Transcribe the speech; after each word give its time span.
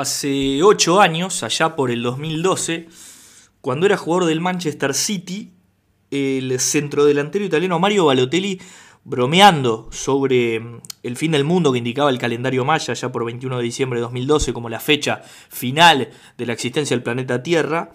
hace 0.00 0.62
8 0.62 1.00
años, 1.00 1.42
allá 1.42 1.76
por 1.76 1.90
el 1.90 2.02
2012, 2.02 2.88
cuando 3.60 3.86
era 3.86 3.96
jugador 3.96 4.28
del 4.28 4.40
Manchester 4.40 4.94
City, 4.94 5.52
el 6.10 6.58
centrodelantero 6.60 7.44
italiano 7.44 7.78
Mario 7.78 8.06
Balotelli 8.06 8.60
bromeando 9.04 9.88
sobre 9.90 10.60
mm, 10.60 10.80
el 11.02 11.16
fin 11.16 11.32
del 11.32 11.44
mundo 11.44 11.72
que 11.72 11.78
indicaba 11.78 12.10
el 12.10 12.18
calendario 12.18 12.64
maya 12.64 12.94
ya 12.94 13.12
por 13.12 13.24
21 13.24 13.58
de 13.58 13.62
diciembre 13.62 13.98
de 13.98 14.02
2012 14.02 14.52
como 14.52 14.68
la 14.68 14.80
fecha 14.80 15.22
final 15.48 16.10
de 16.36 16.46
la 16.46 16.52
existencia 16.52 16.96
del 16.96 17.02
planeta 17.02 17.42
Tierra, 17.42 17.90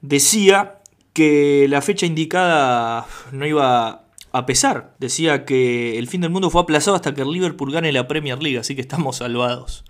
decía 0.00 0.80
que 1.12 1.66
la 1.68 1.82
fecha 1.82 2.06
indicada 2.06 3.06
no 3.32 3.46
iba 3.46 4.04
a 4.32 4.46
pesar. 4.46 4.94
Decía 4.98 5.44
que 5.44 5.98
el 5.98 6.08
fin 6.08 6.22
del 6.22 6.30
mundo 6.30 6.50
fue 6.50 6.62
aplazado 6.62 6.96
hasta 6.96 7.14
que 7.14 7.22
el 7.22 7.30
Liverpool 7.30 7.70
gane 7.70 7.92
la 7.92 8.08
Premier 8.08 8.42
League, 8.42 8.58
así 8.58 8.74
que 8.74 8.80
estamos 8.80 9.16
salvados. 9.16 9.84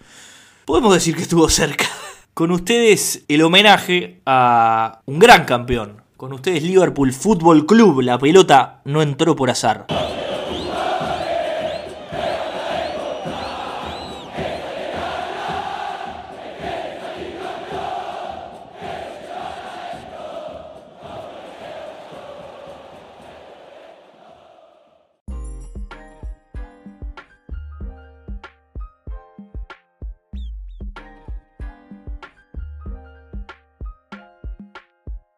Podemos 0.65 0.95
decir 0.95 1.17
que 1.17 1.23
estuvo 1.23 1.49
cerca. 1.49 1.87
Con 2.35 2.53
ustedes 2.53 3.25
el 3.27 3.43
homenaje 3.43 4.21
a 4.25 5.01
un 5.07 5.19
gran 5.19 5.45
campeón. 5.45 6.03
Con 6.17 6.33
ustedes 6.33 6.63
Liverpool 6.63 7.13
Fútbol 7.13 7.67
Club. 7.67 8.01
La 8.03 8.17
pelota 8.19 8.81
no 8.85 9.03
entró 9.03 9.35
por 9.35 9.51
azar. 9.51 9.87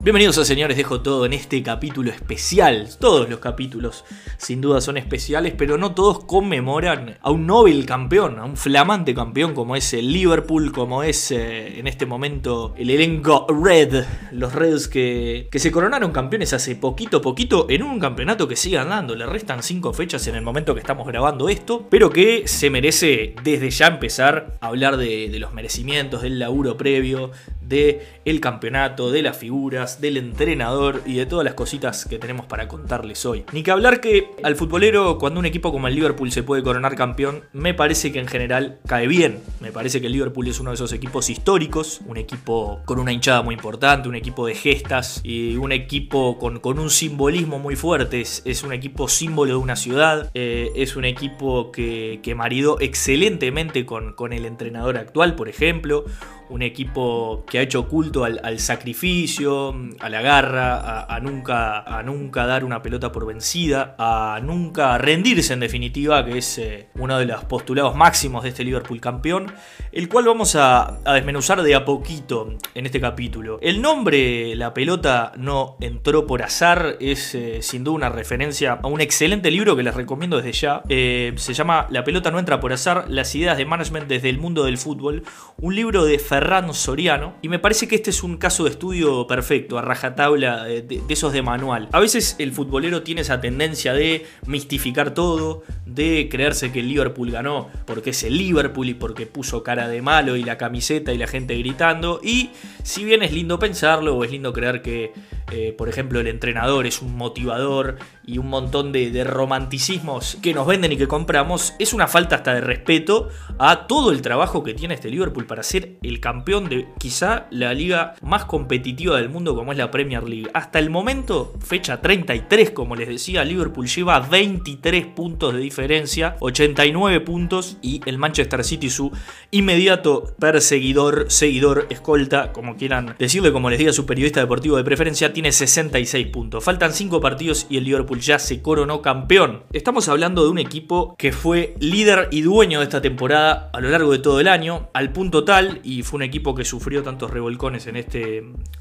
Bienvenidos 0.04 0.36
a 0.36 0.44
Señores 0.44 0.76
Dejo 0.76 1.00
Todo 1.00 1.24
en 1.24 1.32
este 1.32 1.62
capítulo 1.62 2.10
especial. 2.10 2.90
Todos 3.00 3.26
los 3.30 3.38
capítulos 3.38 4.04
sin 4.36 4.60
duda 4.60 4.82
son 4.82 4.98
especiales, 4.98 5.54
pero 5.56 5.78
no 5.78 5.94
todos 5.94 6.26
conmemoran 6.26 7.16
a 7.22 7.30
un 7.30 7.46
Nobel 7.46 7.86
campeón, 7.86 8.38
a 8.38 8.44
un 8.44 8.58
flamante 8.58 9.14
campeón 9.14 9.54
como 9.54 9.76
es 9.76 9.94
el 9.94 10.12
Liverpool, 10.12 10.72
como 10.72 11.02
es 11.02 11.30
eh, 11.30 11.78
en 11.78 11.86
este 11.86 12.04
momento 12.04 12.74
el 12.76 12.90
elenco 12.90 13.46
Red, 13.48 14.04
los 14.32 14.52
Reds 14.52 14.88
que, 14.88 15.48
que 15.50 15.58
se 15.58 15.72
coronaron 15.72 16.12
campeones 16.12 16.52
hace 16.52 16.76
poquito 16.76 17.22
poquito 17.22 17.66
en 17.70 17.82
un 17.82 17.98
campeonato 17.98 18.46
que 18.46 18.56
sigue 18.56 18.76
andando. 18.76 19.16
Le 19.16 19.24
restan 19.24 19.62
cinco 19.62 19.94
fechas 19.94 20.26
en 20.26 20.34
el 20.34 20.42
momento 20.42 20.74
que 20.74 20.80
estamos 20.80 21.06
grabando 21.06 21.48
esto, 21.48 21.86
pero 21.88 22.10
que 22.10 22.46
se 22.46 22.68
merece 22.68 23.36
desde 23.42 23.70
ya 23.70 23.86
empezar 23.86 24.58
a 24.60 24.66
hablar 24.66 24.98
de, 24.98 25.30
de 25.30 25.38
los 25.38 25.54
merecimientos, 25.54 26.20
del 26.20 26.38
laburo 26.38 26.76
previo, 26.76 27.30
de 27.68 28.06
el 28.24 28.40
campeonato, 28.40 29.10
de 29.10 29.22
las 29.22 29.36
figuras, 29.36 30.00
del 30.00 30.16
entrenador 30.16 31.02
y 31.06 31.14
de 31.14 31.26
todas 31.26 31.44
las 31.44 31.54
cositas 31.54 32.04
que 32.04 32.18
tenemos 32.18 32.46
para 32.46 32.68
contarles 32.68 33.24
hoy. 33.26 33.44
Ni 33.52 33.62
que 33.62 33.70
hablar 33.70 34.00
que 34.00 34.30
al 34.42 34.56
futbolero 34.56 35.18
cuando 35.18 35.40
un 35.40 35.46
equipo 35.46 35.72
como 35.72 35.88
el 35.88 35.94
Liverpool 35.94 36.32
se 36.32 36.42
puede 36.42 36.62
coronar 36.62 36.94
campeón, 36.94 37.42
me 37.52 37.74
parece 37.74 38.12
que 38.12 38.18
en 38.18 38.26
general 38.26 38.78
cae 38.86 39.06
bien. 39.06 39.38
Me 39.60 39.72
parece 39.72 40.00
que 40.00 40.06
el 40.06 40.12
Liverpool 40.12 40.48
es 40.48 40.60
uno 40.60 40.70
de 40.70 40.74
esos 40.74 40.92
equipos 40.92 41.30
históricos, 41.30 42.00
un 42.06 42.16
equipo 42.16 42.80
con 42.84 42.98
una 42.98 43.12
hinchada 43.12 43.42
muy 43.42 43.54
importante, 43.54 44.08
un 44.08 44.14
equipo 44.14 44.46
de 44.46 44.54
gestas 44.54 45.20
y 45.22 45.56
un 45.56 45.72
equipo 45.72 46.38
con, 46.38 46.60
con 46.60 46.78
un 46.78 46.90
simbolismo 46.90 47.58
muy 47.58 47.76
fuerte. 47.76 48.20
Es, 48.20 48.62
un 48.64 48.72
equipo 48.72 49.08
símbolo 49.08 49.52
de 49.52 49.58
una 49.58 49.76
ciudad, 49.76 50.30
eh, 50.32 50.70
es 50.76 50.96
un 50.96 51.04
equipo 51.04 51.70
que, 51.70 52.20
que 52.22 52.34
maridó 52.34 52.80
excelentemente 52.80 53.84
con, 53.84 54.14
con 54.14 54.32
el 54.32 54.46
entrenador 54.46 54.96
actual, 54.96 55.34
por 55.34 55.48
ejemplo 55.48 56.04
un 56.48 56.62
equipo 56.62 57.44
que 57.48 57.58
ha 57.58 57.62
hecho 57.62 57.88
culto 57.88 58.24
al, 58.24 58.58
sacrificio, 58.58 59.74
a 60.00 60.08
la 60.08 60.20
garra, 60.20 61.02
a, 61.02 61.20
nunca, 61.20 61.80
a 61.80 62.02
nunca 62.02 62.46
dar 62.46 62.64
una 62.64 62.82
pelota 62.82 63.12
por 63.12 63.26
vencida, 63.26 63.94
a 63.98 64.40
nunca 64.42 64.98
rendirse 64.98 65.52
en 65.52 65.60
definitiva, 65.60 66.24
que 66.24 66.38
es 66.38 66.58
eh, 66.58 66.88
uno 66.96 67.18
de 67.18 67.26
los 67.26 67.44
postulados 67.44 67.96
máximos 67.96 68.42
de 68.42 68.50
este 68.50 68.64
Liverpool 68.64 69.00
campeón, 69.00 69.52
el 69.92 70.08
cual 70.08 70.26
vamos 70.26 70.56
a, 70.56 71.00
desmenuzar 71.04 71.62
de 71.62 71.74
a 71.74 71.84
poquito 71.84 72.56
en 72.74 72.86
este 72.86 73.00
capítulo. 73.00 73.58
El 73.62 73.80
nombre 73.80 74.54
La 74.56 74.74
pelota 74.74 75.32
no 75.36 75.76
entró 75.80 76.26
por 76.26 76.42
azar 76.42 76.96
es 77.00 77.34
eh, 77.34 77.62
sin 77.62 77.84
duda 77.84 77.94
una 77.94 78.08
referencia 78.08 78.78
a 78.82 78.86
un 78.86 79.00
excelente 79.00 79.50
libro 79.50 79.76
que 79.76 79.82
les 79.82 79.94
recomiendo 79.94 80.36
desde 80.36 80.52
ya. 80.52 80.82
Eh, 80.88 81.32
se 81.36 81.54
llama 81.54 81.86
La 81.90 82.04
pelota 82.04 82.30
no 82.30 82.38
entra 82.38 82.60
por 82.60 82.72
azar, 82.72 83.06
las 83.08 83.34
ideas 83.34 83.56
de 83.56 83.64
management 83.64 84.08
desde 84.08 84.30
el 84.30 84.38
mundo 84.38 84.64
del 84.64 84.78
fútbol, 84.78 85.22
un 85.58 85.74
libro 85.74 86.04
de 86.04 86.18
Ferran 86.34 86.74
Soriano. 86.74 87.36
Y 87.42 87.48
me 87.48 87.60
parece 87.60 87.86
que 87.86 87.94
este 87.94 88.10
es 88.10 88.24
un 88.24 88.38
caso 88.38 88.64
de 88.64 88.70
estudio 88.70 89.24
perfecto, 89.28 89.78
a 89.78 89.82
rajatabla 89.82 90.64
de, 90.64 91.00
esos 91.08 91.32
de 91.32 91.42
manual. 91.42 91.88
A 91.92 92.00
veces 92.00 92.34
el 92.40 92.50
futbolero 92.50 93.04
tiene 93.04 93.20
esa 93.20 93.40
tendencia 93.40 93.92
de 93.92 94.26
mistificar 94.44 95.14
todo, 95.14 95.62
de 95.86 96.28
creerse 96.28 96.72
que 96.72 96.80
el 96.80 96.88
Liverpool 96.88 97.30
ganó 97.30 97.68
porque 97.86 98.10
es 98.10 98.24
el 98.24 98.36
Liverpool 98.36 98.88
y 98.88 98.94
porque 98.94 99.26
puso 99.26 99.62
cara 99.62 99.86
de 99.86 100.02
malo 100.02 100.34
y 100.34 100.42
la 100.42 100.58
camiseta 100.58 101.12
y 101.12 101.18
la 101.18 101.28
gente 101.28 101.56
gritando. 101.56 102.18
Y 102.20 102.50
si 102.82 103.04
bien 103.04 103.22
es 103.22 103.32
lindo 103.32 103.60
pensarlo 103.60 104.16
o 104.16 104.24
es 104.24 104.32
lindo 104.32 104.52
creer 104.52 104.82
que, 104.82 105.12
eh, 105.52 105.72
por 105.78 105.88
ejemplo, 105.88 106.18
el 106.18 106.26
entrenador 106.26 106.84
es 106.84 107.00
un 107.00 107.16
motivador 107.16 107.98
y 108.26 108.38
un 108.38 108.48
montón 108.48 108.92
de, 108.92 109.24
romanticismos 109.24 110.36
que 110.42 110.54
nos 110.54 110.66
venden 110.66 110.92
y 110.92 110.96
que 110.96 111.08
compramos, 111.08 111.74
es 111.78 111.92
una 111.92 112.08
falta 112.08 112.36
hasta 112.36 112.54
de 112.54 112.60
respeto 112.60 113.28
a 113.58 113.86
todo 113.86 114.10
el 114.10 114.22
trabajo 114.22 114.62
que 114.62 114.74
tiene 114.74 114.94
este 114.94 115.10
Liverpool 115.10 115.46
para 115.46 115.62
ser 115.62 115.96
el 116.02 116.20
campeón 116.20 116.68
de 116.68 116.88
quizá 116.98 117.46
la 117.50 117.72
liga 117.74 118.14
más 118.22 118.44
competitiva 118.44 119.16
del 119.16 119.28
mundo 119.28 119.54
como 119.54 119.72
es 119.72 119.78
la 119.78 119.90
Premier 119.90 120.24
League. 120.24 120.50
Hasta 120.54 120.78
el 120.78 120.90
momento, 120.90 121.54
fecha 121.60 122.00
33, 122.00 122.70
como 122.70 122.96
les 122.96 123.08
decía, 123.08 123.44
Liverpool 123.44 123.86
lleva 123.86 124.20
23 124.20 125.06
puntos 125.06 125.54
de 125.54 125.60
diferencia, 125.60 126.36
89 126.40 127.20
puntos 127.20 127.78
y 127.82 128.00
el 128.06 128.18
Manchester 128.18 128.64
City 128.64 128.90
su 128.90 129.10
inmediato 129.50 130.34
perseguidor, 130.38 131.26
seguidor, 131.28 131.86
escolta, 131.90 132.52
como 132.52 132.76
quieran 132.76 133.14
decirle, 133.18 133.52
como 133.52 133.70
les 133.70 133.78
diga 133.78 133.92
su 133.92 134.06
periodista 134.06 134.40
deportivo 134.40 134.76
de 134.76 134.84
preferencia, 134.84 135.32
tiene 135.32 135.52
66 135.52 136.26
puntos. 136.28 136.64
Faltan 136.64 136.92
5 136.92 137.20
partidos 137.20 137.66
y 137.68 137.76
el 137.78 137.84
Liverpool 137.84 138.13
ya 138.14 138.38
se 138.38 138.62
coronó 138.62 139.02
campeón. 139.02 139.62
Estamos 139.72 140.08
hablando 140.08 140.44
de 140.44 140.50
un 140.50 140.58
equipo 140.58 141.14
que 141.18 141.32
fue 141.32 141.74
líder 141.80 142.28
y 142.30 142.42
dueño 142.42 142.78
de 142.78 142.84
esta 142.84 143.02
temporada 143.02 143.70
a 143.72 143.80
lo 143.80 143.90
largo 143.90 144.12
de 144.12 144.18
todo 144.18 144.40
el 144.40 144.48
año, 144.48 144.88
al 144.92 145.12
punto 145.12 145.44
tal, 145.44 145.80
y 145.82 146.02
fue 146.02 146.18
un 146.18 146.22
equipo 146.22 146.54
que 146.54 146.64
sufrió 146.64 147.02
tantos 147.02 147.30
revolcones 147.30 147.86
en 147.86 147.96
este, 147.96 148.38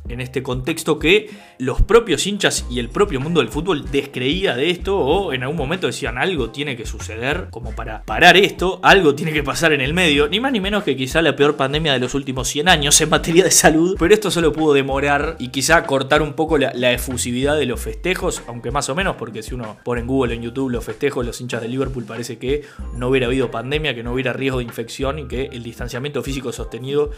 en 0.08 0.22
este 0.22 0.44
contexto 0.44 1.00
que 1.00 1.30
los 1.58 1.82
propios 1.82 2.26
hinchas 2.28 2.66
y 2.70 2.80
el 2.80 2.90
propio 2.90 3.20
mundo 3.20 3.40
del 3.40 3.50
fútbol 3.50 3.90
descreía 3.92 4.56
de 4.56 4.70
esto 4.70 4.98
o 4.98 5.34
en 5.34 5.44
algún 5.44 5.58
momento 5.58 5.88
decían 5.88 6.18
algo 6.18 6.50
tiene 6.50 6.76
que 6.76 6.86
suceder 6.86 7.48
como 7.50 7.76
para 7.76 8.04
parar 8.04 8.38
esto, 8.38 8.80
algo 8.84 9.16
tiene 9.16 9.34
que 9.34 9.44
pasar 9.44 9.74
en 9.74 9.82
el 9.82 9.94
medio, 9.94 10.28
ni 10.28 10.40
más 10.40 10.52
ni 10.52 10.60
menos 10.60 10.84
que 10.84 10.96
quizá 10.96 11.22
la 11.22 11.36
peor 11.36 11.56
pandemia 11.56 11.94
de 11.94 12.00
los 12.00 12.14
últimos 12.14 12.48
100 12.48 12.70
años 12.70 13.00
en 13.02 13.10
materia 13.10 13.44
de 13.44 13.52
salud, 13.52 13.96
pero 14.00 14.14
esto 14.14 14.32
solo 14.32 14.52
pudo 14.52 14.74
demorar 14.74 15.36
y 15.40 15.50
quizá 15.50 15.86
cortar 15.86 16.22
un 16.22 16.34
poco 16.34 16.58
la, 16.58 16.74
la 16.74 16.92
efusividad 16.92 17.58
de 17.58 17.66
los 17.66 17.80
festejos, 17.80 18.44
aunque 18.48 18.72
más 18.72 18.90
o 18.90 18.96
menos, 18.96 19.16
porque 19.24 19.42
si 19.42 19.56
uno 19.56 19.78
pone 19.86 20.02
en 20.02 20.08
Google, 20.08 20.34
en 20.34 20.42
YouTube 20.42 20.70
los 20.70 20.84
festejos, 20.84 21.26
los 21.26 21.40
hinchas 21.40 21.62
de 21.62 21.70
Liverpool 21.70 22.04
parece 22.04 22.38
que 22.38 22.64
no 22.98 23.08
hubiera 23.08 23.28
habido 23.28 23.50
pandemia, 23.50 23.96
que 23.96 24.04
no 24.04 24.12
hubiera 24.12 24.34
riesgo 24.34 24.58
de 24.58 24.66
infección 24.66 25.18
y 25.18 25.30
que 25.30 25.46
el 25.46 25.64
distanciamiento 25.64 26.22
físico 26.22 26.52
sostenido 26.52 27.12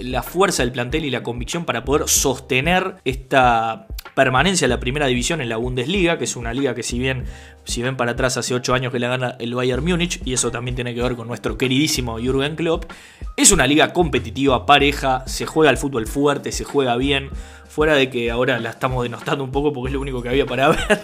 la 0.03 0.23
fuerza 0.23 0.63
del 0.63 0.71
plantel 0.71 1.05
y 1.05 1.09
la 1.09 1.23
convicción 1.23 1.65
para 1.65 1.83
poder 1.83 2.07
sostener 2.07 2.95
esta 3.05 3.87
permanencia 4.19 4.65
en 4.65 4.71
la 4.71 4.81
primera 4.81 5.07
división 5.07 5.39
en 5.39 5.47
la 5.47 5.55
Bundesliga, 5.55 6.17
que 6.17 6.25
es 6.25 6.35
una 6.35 6.53
liga 6.53 6.75
que 6.75 6.83
si 6.83 6.99
bien 6.99 7.23
si 7.63 7.81
ven 7.81 7.95
para 7.95 8.11
atrás 8.11 8.35
hace 8.35 8.53
8 8.53 8.73
años 8.73 8.91
que 8.91 8.99
la 8.99 9.07
gana 9.07 9.37
el 9.39 9.55
Bayern 9.55 9.81
Múnich, 9.81 10.19
y 10.25 10.33
eso 10.33 10.51
también 10.51 10.75
tiene 10.75 10.93
que 10.93 11.01
ver 11.01 11.15
con 11.15 11.29
nuestro 11.29 11.57
queridísimo 11.57 12.19
Jürgen 12.19 12.57
Klopp, 12.57 12.91
es 13.37 13.53
una 13.53 13.65
liga 13.65 13.93
competitiva, 13.93 14.65
pareja, 14.65 15.23
se 15.25 15.45
juega 15.45 15.69
al 15.69 15.77
fútbol 15.77 16.05
fuerte, 16.05 16.51
se 16.51 16.65
juega 16.65 16.97
bien, 16.97 17.29
fuera 17.79 17.95
de 17.95 18.09
que 18.09 18.29
ahora 18.29 18.59
la 18.59 18.71
estamos 18.71 19.03
denostando 19.03 19.41
un 19.41 19.51
poco 19.51 19.71
porque 19.71 19.87
es 19.87 19.93
lo 19.93 20.01
único 20.01 20.21
que 20.21 20.27
había 20.27 20.45
para 20.45 20.67
ver, 20.67 20.99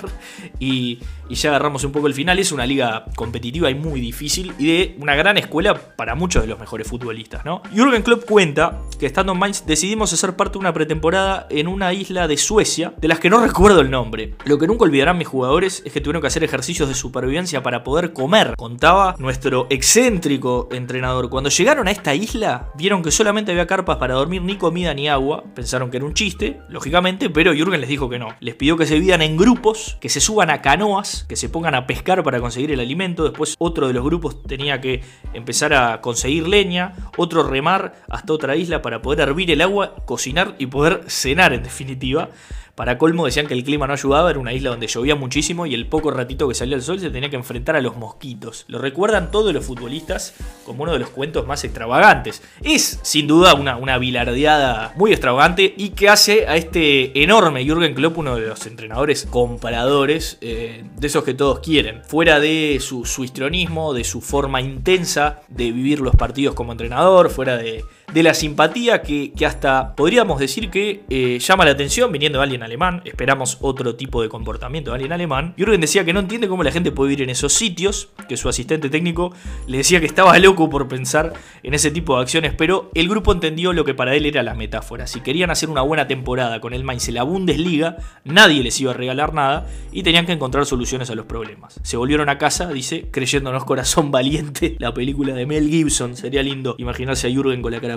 y, 0.60 1.00
ya 1.30 1.50
agarramos 1.50 1.86
un 1.86 1.94
poco 1.94 2.08
el 2.08 2.14
final, 2.14 2.38
es 2.38 2.52
una 2.52 2.66
liga 2.66 3.06
competitiva 3.16 3.70
y 3.70 3.76
muy 3.76 4.02
difícil, 4.02 4.54
y 4.60 4.66
de 4.68 4.96
una 5.00 5.16
gran 5.16 5.38
escuela 5.38 5.74
para 5.96 6.16
muchos 6.16 6.44
de 6.44 6.50
los 6.50 6.60
mejores 6.60 6.86
futbolistas, 6.86 7.46
¿no? 7.46 7.62
Jürgen 7.74 8.04
Klopp 8.04 8.26
cuenta 8.26 8.82
que 9.00 9.06
estando 9.06 9.32
en 9.32 9.40
Mainz 9.40 9.66
decidimos 9.66 10.12
hacer 10.12 10.36
parte 10.36 10.54
de 10.54 10.60
una 10.60 10.74
pretemporada 10.74 11.48
en 11.50 11.70
una 11.70 11.94
isla 11.94 12.28
de 12.28 12.36
Suecia, 12.36 12.94
de 12.98 13.08
las 13.08 13.20
que 13.20 13.30
no 13.30 13.40
recuerdo 13.40 13.80
el 13.80 13.90
nombre. 13.90 14.36
Lo 14.44 14.60
que 14.60 14.68
nunca 14.68 14.84
olvidarán 14.84 15.18
mis 15.18 15.30
jugadores 15.30 15.82
es 15.86 15.94
que 15.94 16.02
tuvieron 16.02 16.22
que 16.22 16.28
hacer 16.28 16.44
ejercicios 16.44 16.90
de 16.90 16.96
supervivencia 16.96 17.64
para 17.64 17.86
poder 17.86 18.12
comer, 18.12 18.54
contaba 18.58 19.16
nuestro 19.18 19.68
excéntrico 19.70 20.68
entrenador. 20.72 21.30
Cuando 21.30 21.50
llegaron 21.50 21.88
a 21.88 21.92
esta 21.92 22.14
isla, 22.14 22.70
vieron 22.76 23.02
que 23.02 23.12
solamente 23.12 23.52
había 23.52 23.66
carpas 23.66 23.96
para 23.96 24.16
dormir, 24.16 24.42
ni 24.42 24.58
comida 24.58 24.94
ni 24.94 25.08
agua. 25.08 25.46
Pensaron 25.56 25.90
que 25.90 25.98
era 25.98 26.06
un 26.06 26.14
chiste, 26.14 26.60
lógicamente, 26.70 27.30
pero 27.30 27.54
Jürgen 27.54 27.82
les 27.82 27.90
dijo 27.90 28.10
que 28.10 28.20
no. 28.20 28.30
Les 28.40 28.56
pidió 28.56 28.78
que 28.78 28.86
se 28.86 29.00
vivan 29.00 29.22
en 29.22 29.38
grupos, 29.38 29.98
que 30.00 30.10
se 30.10 30.20
suban 30.20 30.50
a 30.50 30.62
canoas, 30.62 31.26
que 31.28 31.36
se 31.36 31.50
pongan 31.50 31.76
a 31.76 31.88
pescar 31.88 32.24
para 32.24 32.40
conseguir 32.40 32.72
el 32.72 32.80
alimento. 32.80 33.24
Después 33.24 33.56
otro 33.58 33.88
de 33.88 33.94
los 33.94 34.04
grupos 34.04 34.44
tenía 34.44 34.82
que 34.82 35.02
empezar 35.34 35.74
a 35.74 36.02
conseguir 36.02 36.48
leña, 36.48 36.94
otro 37.18 37.44
remar 37.44 38.04
hasta 38.10 38.34
otra 38.34 38.56
isla 38.56 38.82
para 38.82 39.02
poder 39.02 39.22
hervir 39.22 39.52
el 39.52 39.62
agua, 39.62 39.96
cocinar 40.06 40.56
y 40.60 40.68
poder 40.68 41.04
cenar 41.08 41.54
en 41.54 41.64
definitiva. 41.64 42.30
Para 42.76 42.98
colmo 42.98 43.24
decían 43.24 43.48
que 43.48 43.54
el 43.54 43.64
clima 43.64 43.88
no 43.88 43.94
ayudaba, 43.94 44.30
era 44.30 44.40
una 44.40 44.52
isla 44.52 44.70
donde 44.70 44.88
llovía 44.88 45.16
muchísimo 45.16 45.66
y 45.66 45.74
el 45.74 45.88
poco 45.88 46.12
ratito 46.12 46.46
que 46.50 46.56
salía 46.56 46.76
el 46.76 46.82
sol 46.82 47.00
se 47.00 47.10
tenía 47.10 47.30
que 47.30 47.38
enfrentar 47.38 47.78
a 47.78 47.82
los 47.82 47.96
mosquitos. 47.96 48.66
Lo 48.68 48.80
recuerdan 48.80 49.32
todos 49.32 49.54
los 49.54 49.66
futbolistas 49.66 50.34
como 50.66 50.84
uno 50.84 50.92
de 50.92 51.00
los 51.00 51.10
cuentos 51.10 51.48
más 51.48 51.64
extravagantes. 51.64 52.42
Es 52.62 53.00
sin 53.02 53.28
duda 53.28 53.54
una, 53.54 53.78
una 53.78 53.98
bilardeada 53.98 54.94
muy 54.98 55.12
extravagante 55.12 55.74
y 55.78 55.90
que 55.92 56.10
hace 56.10 56.48
a 56.48 56.58
este 56.58 57.24
enorme 57.24 57.64
Jürgen 57.64 57.96
Klopp 57.96 58.18
uno 58.18 58.36
de 58.36 58.48
los 58.48 58.66
entrenadores 58.66 59.26
comparadores 59.26 60.38
eh, 60.42 60.84
de 60.98 61.08
esos 61.08 61.24
que 61.24 61.34
todos 61.34 61.60
quieren. 61.60 62.04
Fuera 62.04 62.42
de 62.42 62.80
su, 62.82 63.06
su 63.06 63.24
histrionismo, 63.24 63.94
de 63.94 64.04
su 64.04 64.20
forma 64.20 64.60
intensa 64.60 65.44
de 65.48 65.72
vivir 65.72 66.02
los 66.02 66.18
partidos 66.18 66.56
como 66.56 66.74
entrenador, 66.74 67.30
fuera 67.30 67.56
de 67.56 67.86
de 68.14 68.24
la 68.24 68.34
simpatía 68.34 69.02
que, 69.02 69.34
hasta 69.46 69.96
podríamos 69.96 70.40
decir 70.40 70.70
que 70.70 71.04
eh, 71.10 71.40
llama 71.40 71.66
la 71.66 71.72
atención 71.72 72.12
viniendo 72.12 72.40
de 72.40 72.44
alguien 72.44 72.64
alemán. 72.64 73.02
Esperamos 73.06 73.58
otro 73.62 73.96
tipo 73.96 74.22
de 74.22 74.30
comportamiento 74.30 74.92
de 74.92 74.96
alguien 74.96 75.14
alemán. 75.14 75.54
Jürgen 75.58 75.82
decía 75.82 76.06
que 76.06 76.14
no 76.14 76.20
entiende 76.20 76.48
cómo 76.48 76.64
la 76.64 76.72
gente 76.72 76.92
puede 76.92 77.10
vivir 77.10 77.24
en 77.24 77.30
esos 77.30 77.54
sitios, 77.54 78.10
que 78.28 78.38
su 78.38 78.50
asistente 78.50 78.90
técnico 78.90 79.34
le 79.68 79.78
decía 79.78 80.00
que 80.00 80.06
estaba 80.06 80.38
loco 80.40 80.70
por 80.70 80.88
pensar 80.88 81.34
en 81.64 81.74
ese 81.74 81.92
tipo 81.92 82.16
de 82.16 82.22
acciones, 82.22 82.54
pero 82.54 82.90
el 82.94 83.10
grupo 83.10 83.32
entendió 83.32 83.74
lo 83.74 83.86
que 83.86 83.94
para 83.94 84.16
él 84.16 84.26
era 84.26 84.44
la 84.44 84.56
metáfora. 84.56 85.08
Si 85.08 85.22
querían 85.22 85.52
hacer 85.52 85.70
una 85.70 85.82
buena 85.82 86.08
temporada 86.08 86.62
con 86.62 86.74
el 86.74 86.84
Mainz 86.84 87.08
en 87.08 87.16
la 87.16 87.24
Bundesliga, 87.24 87.98
nadie 88.24 88.64
les 88.64 88.80
iba 88.80 88.92
a 88.92 88.94
regalar 88.94 89.34
nada 89.34 89.68
y 89.92 90.04
tenían 90.04 90.26
que 90.26 90.32
encontrar 90.32 90.66
soluciones 90.66 91.10
a 91.10 91.16
los 91.16 91.26
problemas. 91.26 91.80
Se 91.84 91.98
volvieron 91.98 92.30
a 92.30 92.38
casa, 92.38 92.68
dice, 92.68 93.08
creyéndonos 93.12 93.66
corazón 93.66 94.12
valiente, 94.12 94.76
la 94.80 94.94
película 94.94 95.34
de 95.34 95.46
Mel 95.46 95.70
Gibson. 95.70 96.16
Sería 96.16 96.44
lindo 96.44 96.76
imaginarse 96.78 97.28
a 97.28 97.32
Jürgen 97.32 97.62
con 97.62 97.72
la 97.72 97.82
cara 97.82 97.95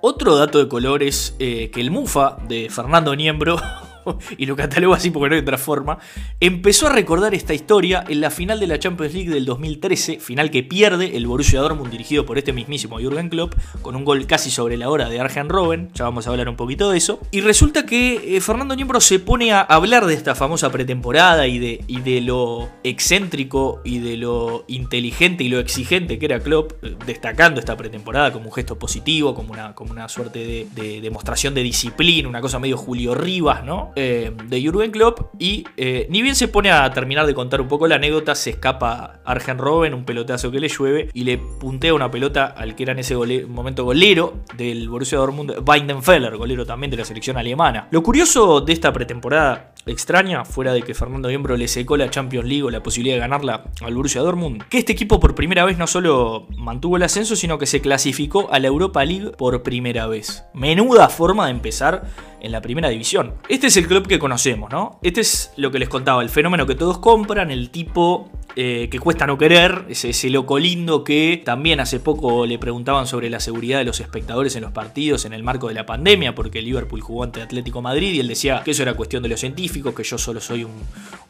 otro 0.00 0.36
dato 0.36 0.58
de 0.58 0.68
color 0.68 1.02
es 1.02 1.34
eh, 1.38 1.70
que 1.72 1.80
el 1.80 1.90
Mufa 1.90 2.36
de 2.48 2.68
Fernando 2.70 3.14
Niembro 3.14 3.56
y 4.38 4.46
lo 4.46 4.56
catalogo 4.56 4.94
así 4.94 5.10
porque 5.10 5.28
no 5.28 5.34
hay 5.34 5.42
otra 5.42 5.58
forma, 5.58 5.98
empezó 6.40 6.86
a 6.86 6.90
recordar 6.90 7.34
esta 7.34 7.54
historia 7.54 8.04
en 8.08 8.20
la 8.20 8.30
final 8.30 8.60
de 8.60 8.66
la 8.66 8.78
Champions 8.78 9.14
League 9.14 9.30
del 9.30 9.44
2013, 9.44 10.18
final 10.20 10.50
que 10.50 10.62
pierde 10.62 11.16
el 11.16 11.26
Borussia 11.26 11.60
Dortmund 11.60 11.90
dirigido 11.90 12.26
por 12.26 12.38
este 12.38 12.52
mismísimo 12.52 12.98
Jürgen 12.98 13.28
Klopp, 13.28 13.54
con 13.82 13.96
un 13.96 14.04
gol 14.04 14.26
casi 14.26 14.50
sobre 14.50 14.76
la 14.76 14.90
hora 14.90 15.08
de 15.08 15.20
Arjen 15.20 15.48
Robben, 15.48 15.90
ya 15.94 16.04
vamos 16.04 16.26
a 16.26 16.30
hablar 16.30 16.48
un 16.48 16.56
poquito 16.56 16.90
de 16.90 16.98
eso, 16.98 17.20
y 17.30 17.40
resulta 17.40 17.86
que 17.86 18.36
eh, 18.36 18.40
Fernando 18.40 18.76
Niembro 18.76 19.00
se 19.00 19.18
pone 19.18 19.52
a 19.52 19.60
hablar 19.60 20.06
de 20.06 20.14
esta 20.14 20.34
famosa 20.34 20.70
pretemporada 20.70 21.46
y 21.46 21.58
de, 21.58 21.84
y 21.86 22.00
de 22.00 22.20
lo 22.20 22.70
excéntrico 22.84 23.80
y 23.84 23.98
de 23.98 24.16
lo 24.16 24.64
inteligente 24.68 25.44
y 25.44 25.48
lo 25.48 25.58
exigente 25.58 26.18
que 26.18 26.26
era 26.26 26.40
Klopp, 26.40 26.72
eh, 26.82 26.96
destacando 27.06 27.60
esta 27.60 27.76
pretemporada 27.76 28.32
como 28.32 28.46
un 28.46 28.52
gesto 28.52 28.78
positivo, 28.78 29.34
como 29.34 29.52
una, 29.52 29.74
como 29.74 29.92
una 29.92 30.08
suerte 30.08 30.68
de 30.74 31.00
demostración 31.00 31.54
de 31.54 31.62
disciplina, 31.62 32.28
una 32.28 32.40
cosa 32.40 32.58
medio 32.58 32.76
Julio 32.76 33.14
Rivas, 33.14 33.64
¿no? 33.64 33.89
Eh, 33.96 34.32
de 34.48 34.60
Jürgen 34.60 34.90
Klopp 34.90 35.34
y 35.38 35.64
eh, 35.76 36.06
ni 36.10 36.22
bien 36.22 36.34
se 36.34 36.48
pone 36.48 36.70
a 36.70 36.90
terminar 36.90 37.26
de 37.26 37.34
contar 37.34 37.60
un 37.60 37.68
poco 37.68 37.86
la 37.86 37.96
anécdota, 37.96 38.34
se 38.34 38.50
escapa 38.50 39.20
Arjen 39.24 39.58
Robben, 39.58 39.94
un 39.94 40.04
pelotazo 40.04 40.50
que 40.50 40.60
le 40.60 40.68
llueve 40.68 41.08
y 41.12 41.24
le 41.24 41.38
puntea 41.38 41.94
una 41.94 42.10
pelota 42.10 42.46
al 42.46 42.74
que 42.74 42.84
era 42.84 42.92
en 42.92 43.00
ese 43.00 43.16
momento 43.46 43.84
golero 43.84 44.40
del 44.56 44.88
Borussia 44.88 45.18
Dortmund, 45.18 45.54
Weidenfeller, 45.66 46.36
golero 46.36 46.64
también 46.66 46.90
de 46.90 46.96
la 46.98 47.04
selección 47.04 47.36
alemana. 47.36 47.88
Lo 47.90 48.02
curioso 48.02 48.60
de 48.60 48.72
esta 48.72 48.92
pretemporada 48.92 49.72
extraña, 49.86 50.44
fuera 50.44 50.72
de 50.72 50.82
que 50.82 50.94
Fernando 50.94 51.28
Miembro 51.28 51.56
le 51.56 51.68
secó 51.68 51.96
la 51.96 52.10
Champions 52.10 52.46
League 52.46 52.62
o 52.62 52.70
la 52.70 52.82
posibilidad 52.82 53.16
de 53.16 53.20
ganarla 53.20 53.64
al 53.80 53.94
Borussia 53.94 54.20
Dortmund, 54.20 54.62
que 54.68 54.78
este 54.78 54.92
equipo 54.92 55.20
por 55.20 55.34
primera 55.34 55.64
vez 55.64 55.78
no 55.78 55.86
solo 55.86 56.46
mantuvo 56.56 56.96
el 56.96 57.02
ascenso, 57.02 57.36
sino 57.36 57.58
que 57.58 57.66
se 57.66 57.80
clasificó 57.80 58.52
a 58.52 58.58
la 58.58 58.68
Europa 58.68 59.04
League 59.04 59.30
por 59.36 59.62
primera 59.62 60.06
vez. 60.06 60.44
Menuda 60.54 61.08
forma 61.08 61.46
de 61.46 61.52
empezar 61.52 62.04
en 62.40 62.52
la 62.52 62.60
primera 62.60 62.88
división. 62.88 63.34
Este 63.48 63.66
es 63.66 63.76
el 63.76 63.86
club 63.86 64.06
que 64.06 64.18
conocemos, 64.18 64.70
¿no? 64.70 64.98
Este 65.02 65.20
es 65.20 65.52
lo 65.56 65.70
que 65.70 65.78
les 65.78 65.88
contaba, 65.88 66.22
el 66.22 66.30
fenómeno 66.30 66.66
que 66.66 66.74
todos 66.74 66.98
compran, 66.98 67.50
el 67.50 67.70
tipo 67.70 68.30
eh, 68.56 68.88
que 68.90 68.98
cuesta 68.98 69.26
no 69.26 69.38
querer, 69.38 69.84
ese, 69.88 70.10
ese 70.10 70.30
loco 70.30 70.58
lindo 70.58 71.04
que 71.04 71.40
también 71.44 71.80
hace 71.80 72.00
poco 72.00 72.46
le 72.46 72.58
preguntaban 72.58 73.06
sobre 73.06 73.30
la 73.30 73.40
seguridad 73.40 73.78
de 73.78 73.84
los 73.84 74.00
espectadores 74.00 74.56
en 74.56 74.62
los 74.62 74.72
partidos 74.72 75.24
en 75.24 75.32
el 75.32 75.42
marco 75.42 75.68
de 75.68 75.74
la 75.74 75.86
pandemia, 75.86 76.34
porque 76.34 76.62
Liverpool 76.62 77.00
jugó 77.00 77.24
ante 77.24 77.42
Atlético 77.42 77.82
Madrid 77.82 78.12
y 78.14 78.20
él 78.20 78.28
decía 78.28 78.62
que 78.64 78.72
eso 78.72 78.82
era 78.82 78.94
cuestión 78.94 79.22
de 79.22 79.28
los 79.28 79.40
científicos, 79.40 79.69
que 79.70 80.02
yo 80.02 80.18
solo 80.18 80.40
soy 80.40 80.64
un, 80.64 80.72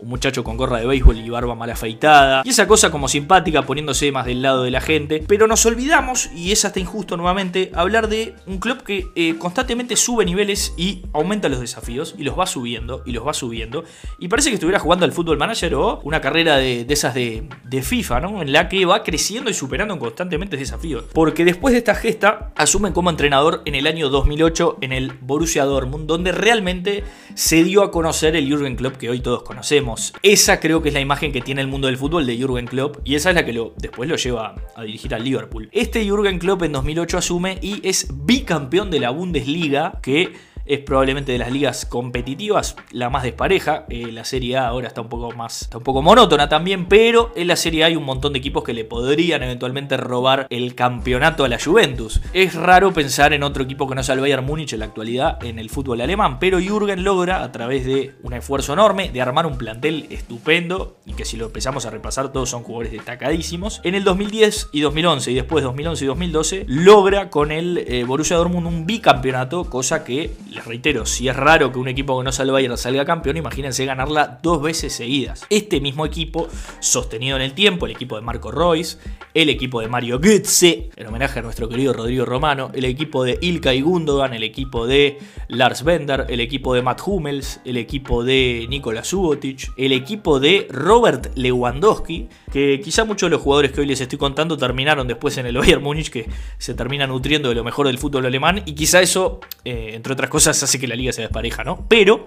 muchacho 0.03 0.43
con 0.43 0.57
gorra 0.57 0.79
de 0.79 0.87
béisbol 0.87 1.19
y 1.19 1.29
barba 1.29 1.55
mal 1.55 1.71
afeitada. 1.71 2.43
Y 2.45 2.51
esa 2.51 2.67
cosa 2.67 2.91
como 2.91 3.07
simpática 3.07 3.63
poniéndose 3.63 4.11
más 4.13 4.25
del 4.27 4.43
lado 4.43 4.63
de 4.63 4.71
la 4.71 4.81
gente. 4.81 5.23
Pero 5.27 5.47
nos 5.47 5.65
olvidamos, 5.67 6.31
y 6.35 6.53
es 6.53 6.65
hasta 6.65 6.81
injusto 6.81 7.17
nuevamente, 7.17 7.71
hablar 7.75 8.09
de 8.09 8.35
un 8.47 8.59
club 8.59 8.83
que 8.83 9.09
eh, 9.15 9.37
constantemente 9.39 9.97
sube 9.97 10.25
niveles 10.25 10.73
y 10.77 11.03
aumenta 11.13 11.49
los 11.49 11.61
desafíos 11.61 12.15
y 12.17 12.23
los 12.23 12.39
va 12.39 12.47
subiendo 12.47 13.03
y 13.05 13.13
los 13.13 13.27
va 13.27 13.35
subiendo. 13.35 13.85
Y 14.19 14.29
parece 14.29 14.49
que 14.49 14.55
estuviera 14.55 14.79
jugando 14.79 15.05
al 15.05 15.13
fútbol 15.13 15.37
manager 15.37 15.75
o 15.75 16.01
una 16.03 16.21
carrera 16.21 16.57
de, 16.57 16.87
esas 16.89 17.15
de, 17.15 17.47
de, 17.65 17.83
FIFA, 17.83 18.21
¿no? 18.21 18.43
En 18.43 18.53
la 18.53 18.69
que 18.69 18.85
va 18.87 19.03
creciendo 19.03 19.51
y 19.51 19.55
superando 19.55 19.99
constantemente 19.99 20.57
desafíos. 20.57 21.05
Porque 21.13 21.45
después 21.45 21.73
de 21.73 21.79
esta 21.79 21.95
gesta, 21.95 22.53
asumen 22.57 22.93
como 22.93 23.11
entrenador 23.11 23.63
en 23.67 23.75
el 23.75 23.87
año 23.87 24.09
2008 24.09 24.79
en 24.81 24.93
el 24.93 25.13
Borussia 25.21 25.65
Dortmund, 25.65 26.07
donde 26.07 26.33
realmente 26.33 27.05
se 27.35 27.65
dio 27.65 27.83
a 27.83 27.91
conocer 27.91 28.30
el 28.37 28.49
Jürgen 28.49 28.77
Klopp 28.77 28.97
que 28.97 29.11
hoy 29.11 29.21
todos 29.21 29.43
conocemos. 29.43 30.13
Esa 30.23 30.61
creo 30.61 30.83
que 30.83 30.89
es 30.89 30.95
la 30.95 31.01
imagen 31.01 31.33
que 31.33 31.41
tiene 31.41 31.61
el 31.61 31.67
mundo 31.67 31.87
del 31.87 31.97
fútbol 31.97 32.27
de 32.27 32.37
Jürgen 32.37 32.67
Klopp 32.67 32.99
y 33.05 33.15
esa 33.15 33.31
es 33.31 33.35
la 33.35 33.45
que 33.45 33.53
después 33.77 34.09
lo 34.09 34.17
lleva 34.17 34.55
a 34.77 34.83
dirigir 34.83 35.15
al 35.15 35.25
Liverpool. 35.25 35.69
Este 35.73 36.05
Jürgen 36.05 36.39
Klopp 36.39 36.63
en 36.63 36.73
2008 36.73 37.19
asume 37.19 37.59
y 37.63 37.81
es 37.87 38.09
bicampeón 38.13 38.91
de 38.91 39.01
la 39.01 39.11
Bundesliga 39.11 40.01
que 40.03 40.33
es 40.71 40.81
probablemente 40.81 41.33
de 41.33 41.39
las 41.39 41.50
ligas 41.50 41.85
competitivas 41.85 42.77
la 42.93 43.11
más 43.11 43.25
despareja. 43.25 43.87
Eh, 43.89 44.12
la 44.12 44.25
Serie 44.25 44.57
A 44.57 44.69
ahora 44.69 44.87
está 44.87 45.00
un 45.00 45.09
poco 45.09 45.33
más, 45.33 45.62
está 45.62 45.79
un 45.79 45.85
poco 45.85 46.00
monótona 46.00 46.49
también, 46.49 46.87
pero 46.87 47.33
en 47.35 47.49
la 47.49 47.57
Serie 47.57 47.83
A 47.83 47.87
hay 47.87 47.97
un 47.97 48.05
montón 48.05 48.33
de 48.33 48.39
equipos 48.39 48.62
que 48.62 48.73
le 48.73 48.85
podrían 48.85 49.43
eventualmente 49.43 49.97
robar 49.97 50.47
el 50.49 50.77
campeonato 50.77 51.45
a 51.45 51.49
la 51.49 51.59
Juventus. 51.59 52.21
Es 52.33 52.55
raro 52.55 52.93
pensar 52.93 53.33
en 53.33 53.43
otro 53.43 53.65
equipo 53.65 53.89
que 53.89 53.97
no 53.97 54.03
sea 54.05 54.15
el 54.15 54.21
Bayern 54.21 54.47
Múnich 54.47 54.73
en 54.73 54.79
la 54.79 54.87
actualidad 54.87 55.43
en 55.45 55.59
el 55.59 55.71
fútbol 55.71 56.00
alemán, 56.00 56.39
pero 56.39 56.61
Jürgen 56.61 57.03
logra 57.03 57.43
a 57.43 57.50
través 57.50 57.85
de 57.85 58.15
un 58.23 58.33
esfuerzo 58.33 58.73
enorme 58.73 59.11
de 59.11 59.21
armar 59.21 59.47
un 59.47 59.59
plantel 59.59 60.07
estupendo 60.11 60.99
y 61.05 61.15
que 61.15 61.25
si 61.25 61.37
lo 61.37 61.47
empezamos 61.47 61.85
a 61.85 61.91
repasar 61.91 62.33
todos 62.33 62.50
son 62.50 62.62
jugadores 62.62 62.93
destacadísimos. 62.93 63.81
En 63.83 63.97
el 63.97 64.05
2010 64.05 64.69
y 64.73 64.83
2011 64.83 65.33
y 65.33 65.35
después 65.35 65.65
2011 65.65 66.05
y 66.05 66.07
2012 66.07 66.65
logra 66.69 67.29
con 67.29 67.50
el 67.50 67.79
eh, 67.79 68.05
Borussia 68.05 68.37
Dortmund 68.37 68.69
un 68.69 68.87
bicampeonato, 68.87 69.65
cosa 69.65 70.05
que 70.05 70.31
reitero, 70.64 71.07
si 71.07 71.29
es 71.29 71.37
raro 71.37 71.73
que 71.73 71.79
un 71.79 71.88
equipo 71.88 72.19
que 72.19 72.25
no 72.25 72.33
salga 72.33 72.52
Bayern 72.52 72.76
salga 72.76 73.05
campeón, 73.05 73.37
imagínense 73.37 73.85
ganarla 73.85 74.38
dos 74.43 74.62
veces 74.62 74.93
seguidas. 74.93 75.47
Este 75.50 75.81
mismo 75.81 76.07
equipo, 76.07 76.49
sostenido 76.81 77.37
en 77.37 77.43
el 77.43 77.52
tiempo, 77.52 77.87
el 77.87 77.93
equipo 77.93 78.17
de 78.17 78.23
Marco 78.23 78.50
Royce, 78.50 78.99
el 79.35 79.49
equipo 79.49 79.81
de 79.81 79.88
Mario 79.88 80.19
Götze, 80.21 80.90
en 80.97 81.07
homenaje 81.07 81.38
a 81.38 81.43
nuestro 81.43 81.69
querido 81.69 81.93
Rodrigo 81.93 82.25
Romano, 82.25 82.71
el 82.75 82.85
equipo 82.85 83.25
de 83.25 83.38
Ilkay 83.40 83.81
Gundogan, 83.81 84.35
el 84.35 84.43
equipo 84.43 84.87
de 84.87 85.19
Lars 85.49 85.85
Bender, 85.85 86.26
el 86.29 86.40
equipo 86.40 86.75
de 86.75 86.83
Matt 86.83 87.00
Hummels, 87.07 87.61
el 87.64 87.76
equipo 87.76 88.25
de 88.25 88.67
Nikola 88.69 89.05
Subotic, 89.05 89.73
el 89.76 89.93
equipo 89.93 90.40
de 90.40 90.67
Robert 90.71 91.37
Lewandowski, 91.37 92.29
que 92.52 92.81
quizá 92.83 93.05
muchos 93.05 93.29
de 93.29 93.37
los 93.37 93.43
jugadores 93.43 93.73
que 93.73 93.81
hoy 93.81 93.87
les 93.87 94.00
estoy 94.00 94.19
contando 94.19 94.57
terminaron 94.57 95.07
después 95.07 95.38
en 95.38 95.47
el 95.47 95.57
Bayern 95.57 95.83
Múnich, 95.83 96.11
que 96.11 96.29
se 96.59 96.75
termina 96.75 97.07
nutriendo 97.07 97.49
de 97.49 97.55
lo 97.55 97.64
mejor 97.64 97.87
del 97.87 97.99
fútbol 97.99 98.26
alemán, 98.26 98.62
y 98.67 98.73
quizá 98.75 99.00
eso, 99.00 99.40
eh, 99.64 99.93
entre 99.95 100.12
otras 100.12 100.31
cosas, 100.31 100.50
hace 100.50 100.78
que 100.78 100.88
la 100.88 100.97
liga 100.97 101.12
se 101.12 101.23
despareja, 101.23 101.64
¿no? 101.64 101.85
Pero, 101.88 102.25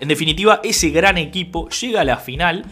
en 0.00 0.08
definitiva, 0.08 0.60
ese 0.64 0.90
gran 0.90 1.18
equipo 1.18 1.68
llega 1.68 2.00
a 2.00 2.04
la 2.04 2.16
final 2.16 2.64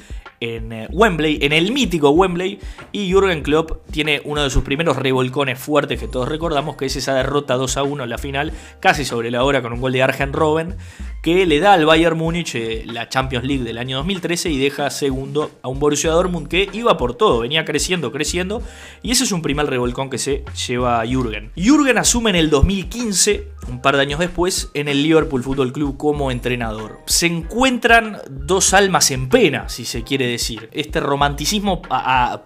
en 0.42 0.72
eh, 0.72 0.88
Wembley, 0.90 1.38
en 1.40 1.52
el 1.52 1.70
mítico 1.70 2.10
Wembley, 2.10 2.58
y 2.90 3.12
Jürgen 3.12 3.42
Klopp 3.42 3.86
tiene 3.92 4.20
uno 4.24 4.42
de 4.42 4.50
sus 4.50 4.64
primeros 4.64 4.96
revolcones 4.96 5.56
fuertes 5.56 6.00
que 6.00 6.08
todos 6.08 6.28
recordamos, 6.28 6.74
que 6.76 6.86
es 6.86 6.96
esa 6.96 7.14
derrota 7.14 7.54
2 7.54 7.76
a 7.76 7.84
1 7.84 8.02
en 8.02 8.10
la 8.10 8.18
final, 8.18 8.52
casi 8.80 9.04
sobre 9.04 9.30
la 9.30 9.44
hora 9.44 9.62
con 9.62 9.72
un 9.72 9.80
gol 9.80 9.92
de 9.92 10.02
Arjen 10.02 10.32
Robben, 10.32 10.74
que 11.22 11.46
le 11.46 11.60
da 11.60 11.74
al 11.74 11.86
Bayern 11.86 12.18
Múnich 12.18 12.56
eh, 12.56 12.82
la 12.86 13.08
Champions 13.08 13.46
League 13.46 13.62
del 13.62 13.78
año 13.78 13.98
2013 13.98 14.50
y 14.50 14.58
deja 14.58 14.90
segundo 14.90 15.52
a 15.62 15.68
un 15.68 15.78
Borussia 15.78 16.10
Dortmund 16.10 16.48
que 16.48 16.68
iba 16.72 16.98
por 16.98 17.14
todo, 17.14 17.38
venía 17.38 17.64
creciendo, 17.64 18.10
creciendo, 18.10 18.62
y 19.00 19.12
ese 19.12 19.22
es 19.22 19.30
un 19.30 19.42
primer 19.42 19.66
revolcón 19.66 20.10
que 20.10 20.18
se 20.18 20.44
lleva 20.66 21.00
a 21.00 21.06
Jürgen. 21.06 21.52
Jürgen 21.54 21.98
asume 21.98 22.30
en 22.30 22.36
el 22.36 22.50
2015, 22.50 23.46
un 23.68 23.80
par 23.80 23.96
de 23.96 24.02
años 24.02 24.18
después, 24.18 24.70
en 24.74 24.88
el 24.88 25.02
Liverpool 25.02 25.42
Football 25.42 25.72
Club 25.72 25.96
como 25.96 26.30
entrenador. 26.30 27.00
Se 27.06 27.26
encuentran 27.26 28.18
dos 28.30 28.74
almas 28.74 29.10
en 29.10 29.28
pena, 29.28 29.68
si 29.68 29.84
se 29.84 30.02
quiere 30.02 30.26
decir. 30.26 30.68
Este 30.72 31.00
romanticismo, 31.00 31.82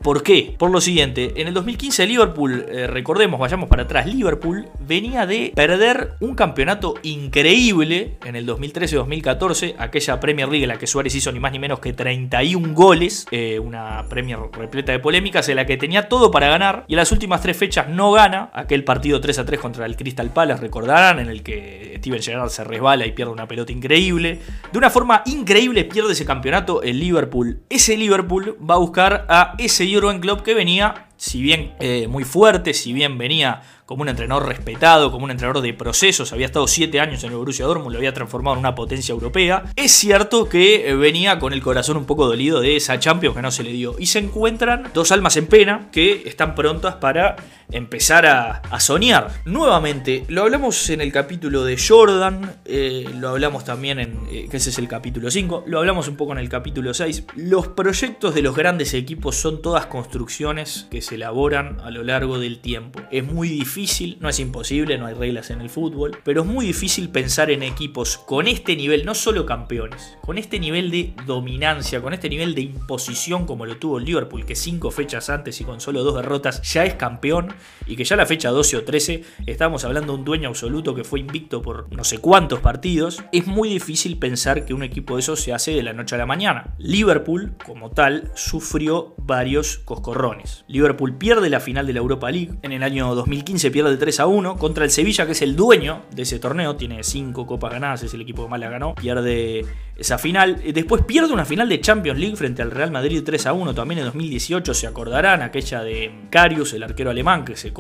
¿por 0.03 0.23
qué? 0.23 0.55
Por 0.59 0.71
lo 0.71 0.81
siguiente, 0.81 1.33
en 1.37 1.49
el 1.49 1.55
2015 1.55 2.07
Liverpool, 2.07 2.67
eh, 2.69 2.87
recordemos, 2.87 3.41
vayamos 3.41 3.69
para 3.69 3.85
atrás, 3.85 4.07
Liverpool 4.07 4.69
venía 4.81 5.27
de 5.27 5.53
perder 5.55 6.15
un 6.21 6.35
campeonato 6.35 6.95
increíble 7.03 8.19
en 8.25 8.37
el 8.37 8.45
2015 8.45 8.67
2013-2014, 8.67 9.75
aquella 9.79 10.21
Premier 10.21 10.49
League 10.49 10.65
en 10.65 10.69
la 10.69 10.79
que 10.79 10.87
Suárez 10.87 11.15
hizo 11.15 11.33
ni 11.33 11.41
más 11.41 11.53
ni 11.53 11.59
menos 11.59 11.81
que 11.81 11.93
31 11.93 12.75
goles, 12.75 13.27
eh, 13.31 13.59
una 13.59 14.05
Premier 14.09 14.39
repleta 14.53 14.93
de 14.93 14.99
polémicas, 14.99 15.49
en 15.49 15.57
la 15.57 15.67
que 15.67 15.77
tenía 15.77 16.09
todo 16.09 16.31
para 16.31 16.49
ganar 16.49 16.85
y 16.89 16.95
en 16.95 16.99
las 16.99 17.13
últimas 17.13 17.41
tres 17.41 17.57
fechas 17.57 17.89
no 17.89 18.13
gana, 18.13 18.51
aquel 18.53 18.85
partido 18.85 19.21
3 19.21 19.39
a 19.39 19.45
3 19.45 19.61
contra 19.61 19.87
el 19.87 19.97
Crystal 19.97 20.31
Palace, 20.31 20.61
recordarán, 20.61 21.06
en 21.11 21.29
el 21.29 21.43
que 21.43 21.95
Steven 21.99 22.23
Gerrard 22.23 22.51
se 22.51 22.65
resbala 22.65 23.07
y 23.07 23.13
pierde 23.13 23.33
una 23.33 23.49
pelota 23.49 23.73
increíble. 23.73 24.41
De 24.73 24.79
una 24.79 24.91
forma 24.91 25.23
increíble 25.27 25.85
pierde 25.85 26.13
ese 26.13 26.25
campeonato 26.25 26.83
el 26.83 27.01
Liverpool. 27.01 27.61
Ese 27.69 27.97
Liverpool 27.97 28.57
va 28.69 28.75
a 28.75 28.79
buscar 28.79 29.27
a 29.29 29.55
ese 29.59 29.93
Jurgen 29.93 30.21
Klopp 30.21 30.43
que 30.43 30.55
venía, 30.55 31.06
si 31.17 31.41
bien 31.41 31.75
eh, 31.81 32.09
muy 32.09 32.25
fuerte, 32.25 32.75
si 32.75 32.93
bien 32.93 33.19
venía 33.19 33.63
como 33.87 34.03
un 34.03 34.09
entrenador 34.09 34.49
respetado, 34.49 35.13
como 35.13 35.25
un 35.25 35.31
entrenador 35.31 35.63
de 35.63 35.73
procesos, 35.73 36.33
había 36.33 36.47
estado 36.47 36.67
7 36.67 36.99
años 36.99 37.23
en 37.23 37.31
el 37.31 37.37
Borussia 37.37 37.67
Dortmund, 37.67 37.93
lo 37.93 37.99
había 37.99 38.13
transformado 38.13 38.55
en 38.55 38.61
una 38.61 38.75
potencia 38.75 39.13
europea. 39.13 39.63
Es 39.77 39.93
cierto 39.93 40.49
que 40.49 40.89
eh, 40.89 40.97
venía 40.97 41.39
con 41.39 41.53
el 41.53 41.63
corazón 41.63 41.97
un 41.97 42.05
poco 42.05 42.27
dolido 42.27 42.61
de 42.61 42.77
esa 42.77 42.99
Champions 42.99 43.37
que 43.37 43.43
no 43.43 43.53
se 43.53 43.63
le 43.63 43.73
dio. 43.73 43.95
Y 43.99 44.07
se 44.07 44.19
encuentran 44.19 44.91
dos 44.93 45.13
almas 45.13 45.37
en 45.37 45.47
pena 45.47 45.89
que 45.93 46.25
están 46.27 46.57
prontas 46.57 46.97
para 46.97 47.37
empezar 47.71 48.27
a, 48.27 48.63
a 48.71 48.81
soñar. 48.81 49.31
Nuevamente, 49.45 50.25
lo 50.29 50.43
hablamos 50.43 50.91
en 50.91 51.01
el 51.01 51.13
capítulo 51.13 51.65
de 51.65 51.77
Jordan, 51.79 52.57
eh, 52.65 53.09
lo 53.15 53.31
hablamos 53.31 53.65
también 53.65 53.99
en, 54.01 54.19
ese 54.53 54.71
es 54.71 54.79
el 54.79 54.89
capítulo 54.89 55.31
5, 55.31 55.65
lo 55.67 55.79
hablamos 55.79 56.09
un 56.09 56.17
poco 56.17 56.33
en 56.33 56.39
el 56.39 56.49
capítulo 56.49 56.93
6. 56.93 57.25
Los 57.37 57.69
proyectos 57.69 58.35
de 58.35 58.43
los 58.43 58.57
grandes 58.57 58.95
equipos 58.95 59.37
son 59.37 59.63
todas 59.63 59.87
construcciones 59.87 60.87
que 60.91 61.03
se 61.07 61.15
elaboran 61.15 61.79
a 61.83 61.91
lo 61.91 62.03
largo 62.03 62.39
del 62.39 62.59
tiempo. 62.59 63.01
Es 63.11 63.25
muy 63.25 63.49
difícil, 63.49 64.19
no 64.21 64.29
es 64.29 64.41
imposible, 64.41 64.99
no 64.99 65.07
hay 65.07 65.15
reglas 65.15 65.51
en 65.51 65.61
el 65.61 65.71
fútbol, 65.71 66.19
pero 66.25 66.43
es 66.43 66.47
muy 66.47 66.67
difícil 66.67 67.09
pensar 67.09 67.51
en 67.51 67.63
equipos 67.63 68.19
con 68.19 68.49
este 68.49 68.75
nivel, 68.75 69.05
no 69.07 69.15
solo 69.15 69.47
campeones, 69.47 70.19
con 70.23 70.37
este 70.37 70.59
nivel 70.59 70.91
de 70.91 71.15
dominancia, 71.25 72.03
con 72.03 72.13
este 72.13 72.29
nivel 72.29 72.55
de 72.55 72.63
imposición 72.63 73.47
como 73.47 73.67
lo 73.67 73.77
tuvo 73.77 74.01
Liverpool, 74.01 74.45
que 74.45 74.57
cinco 74.57 74.91
fechas 74.91 75.31
antes 75.31 75.61
y 75.61 75.65
con 75.65 75.81
solo 75.81 76.03
dos 76.03 76.17
derrotas 76.17 76.61
ya 76.63 76.85
es 76.85 76.95
campeón 76.95 77.55
y 77.87 77.95
que 77.95 78.05
ya 78.05 78.17
la 78.17 78.27
fecha 78.27 78.51
12 78.51 78.77
o 78.79 78.85
13 78.85 79.23
estamos 79.47 79.85
hablando 79.85 80.13
de 80.13 80.19
un 80.19 80.25
dueño 80.25 80.49
absoluto 80.49 80.95
que 80.95 81.05
fue 81.05 81.21
invicto 81.21 81.63
por 81.63 81.93
no 81.95 82.03
sé 82.03 82.19
cuántos 82.19 82.61
partidos, 82.61 83.23
es 83.33 83.47
muy 83.47 83.69
difícil 83.69 84.19
pensar 84.19 84.65
que 84.65 84.75
un 84.75 84.83
equipo 84.83 85.15
de 85.15 85.21
esos 85.21 85.41
se 85.41 85.53
hace 85.53 85.71
de 85.71 85.85
la 85.85 85.93
noche 85.93 86.17
a 86.17 86.19
la 86.19 86.27
mañana. 86.27 86.75
Liverpool, 86.79 87.55
como 87.65 87.91
tal, 87.91 88.33
sufrió 88.35 89.15
varios 89.19 89.79
coscorrones. 89.79 90.65
Liverpool 90.67 90.96
pierde 91.19 91.51
la 91.51 91.61
final 91.61 91.87
de 91.87 91.93
la 91.93 92.01
Europa 92.01 92.31
League, 92.31 92.53
en 92.63 92.73
el 92.73 92.83
año 92.83 93.15
2015 93.15 93.71
pierde 93.71 93.97
3 93.97 94.21
a 94.21 94.27
1 94.27 94.57
contra 94.57 94.85
el 94.85 94.91
Sevilla, 94.91 95.27
que 95.27 95.33
es 95.33 95.43
el 95.43 95.57
dueño 95.57 96.03
de 96.11 96.23
ese 96.23 96.39
torneo, 96.39 96.77
tiene 96.77 97.03
5 97.03 97.47
copas 97.47 97.73
ganadas, 97.73 98.03
es 98.03 98.15
el 98.15 98.21
equipo 98.21 98.45
que 98.45 98.51
más 98.51 98.61
la 98.61 98.71
ganó, 98.71 98.95
pierde 98.95 99.65
esa 99.97 100.19
final. 100.19 100.63
Después 100.73 101.03
pierde 101.03 101.33
una 101.33 101.45
final 101.45 101.69
de 101.69 101.81
Champions 101.81 102.19
League 102.19 102.37
frente 102.37 102.63
al 102.63 102.71
Real 102.71 102.91
Madrid 102.91 103.23
3 103.25 103.47
a 103.47 103.53
1 103.53 103.75
también 103.75 104.01
en 104.01 104.07
2018, 104.07 104.75
se 104.75 104.87
acordarán, 104.87 105.43
aquella 105.43 105.83
de 105.83 106.27
Carius, 106.31 106.73
el 106.73 106.83
arquero 106.83 107.11
alemán, 107.11 107.45
que 107.45 107.57
se, 107.57 107.73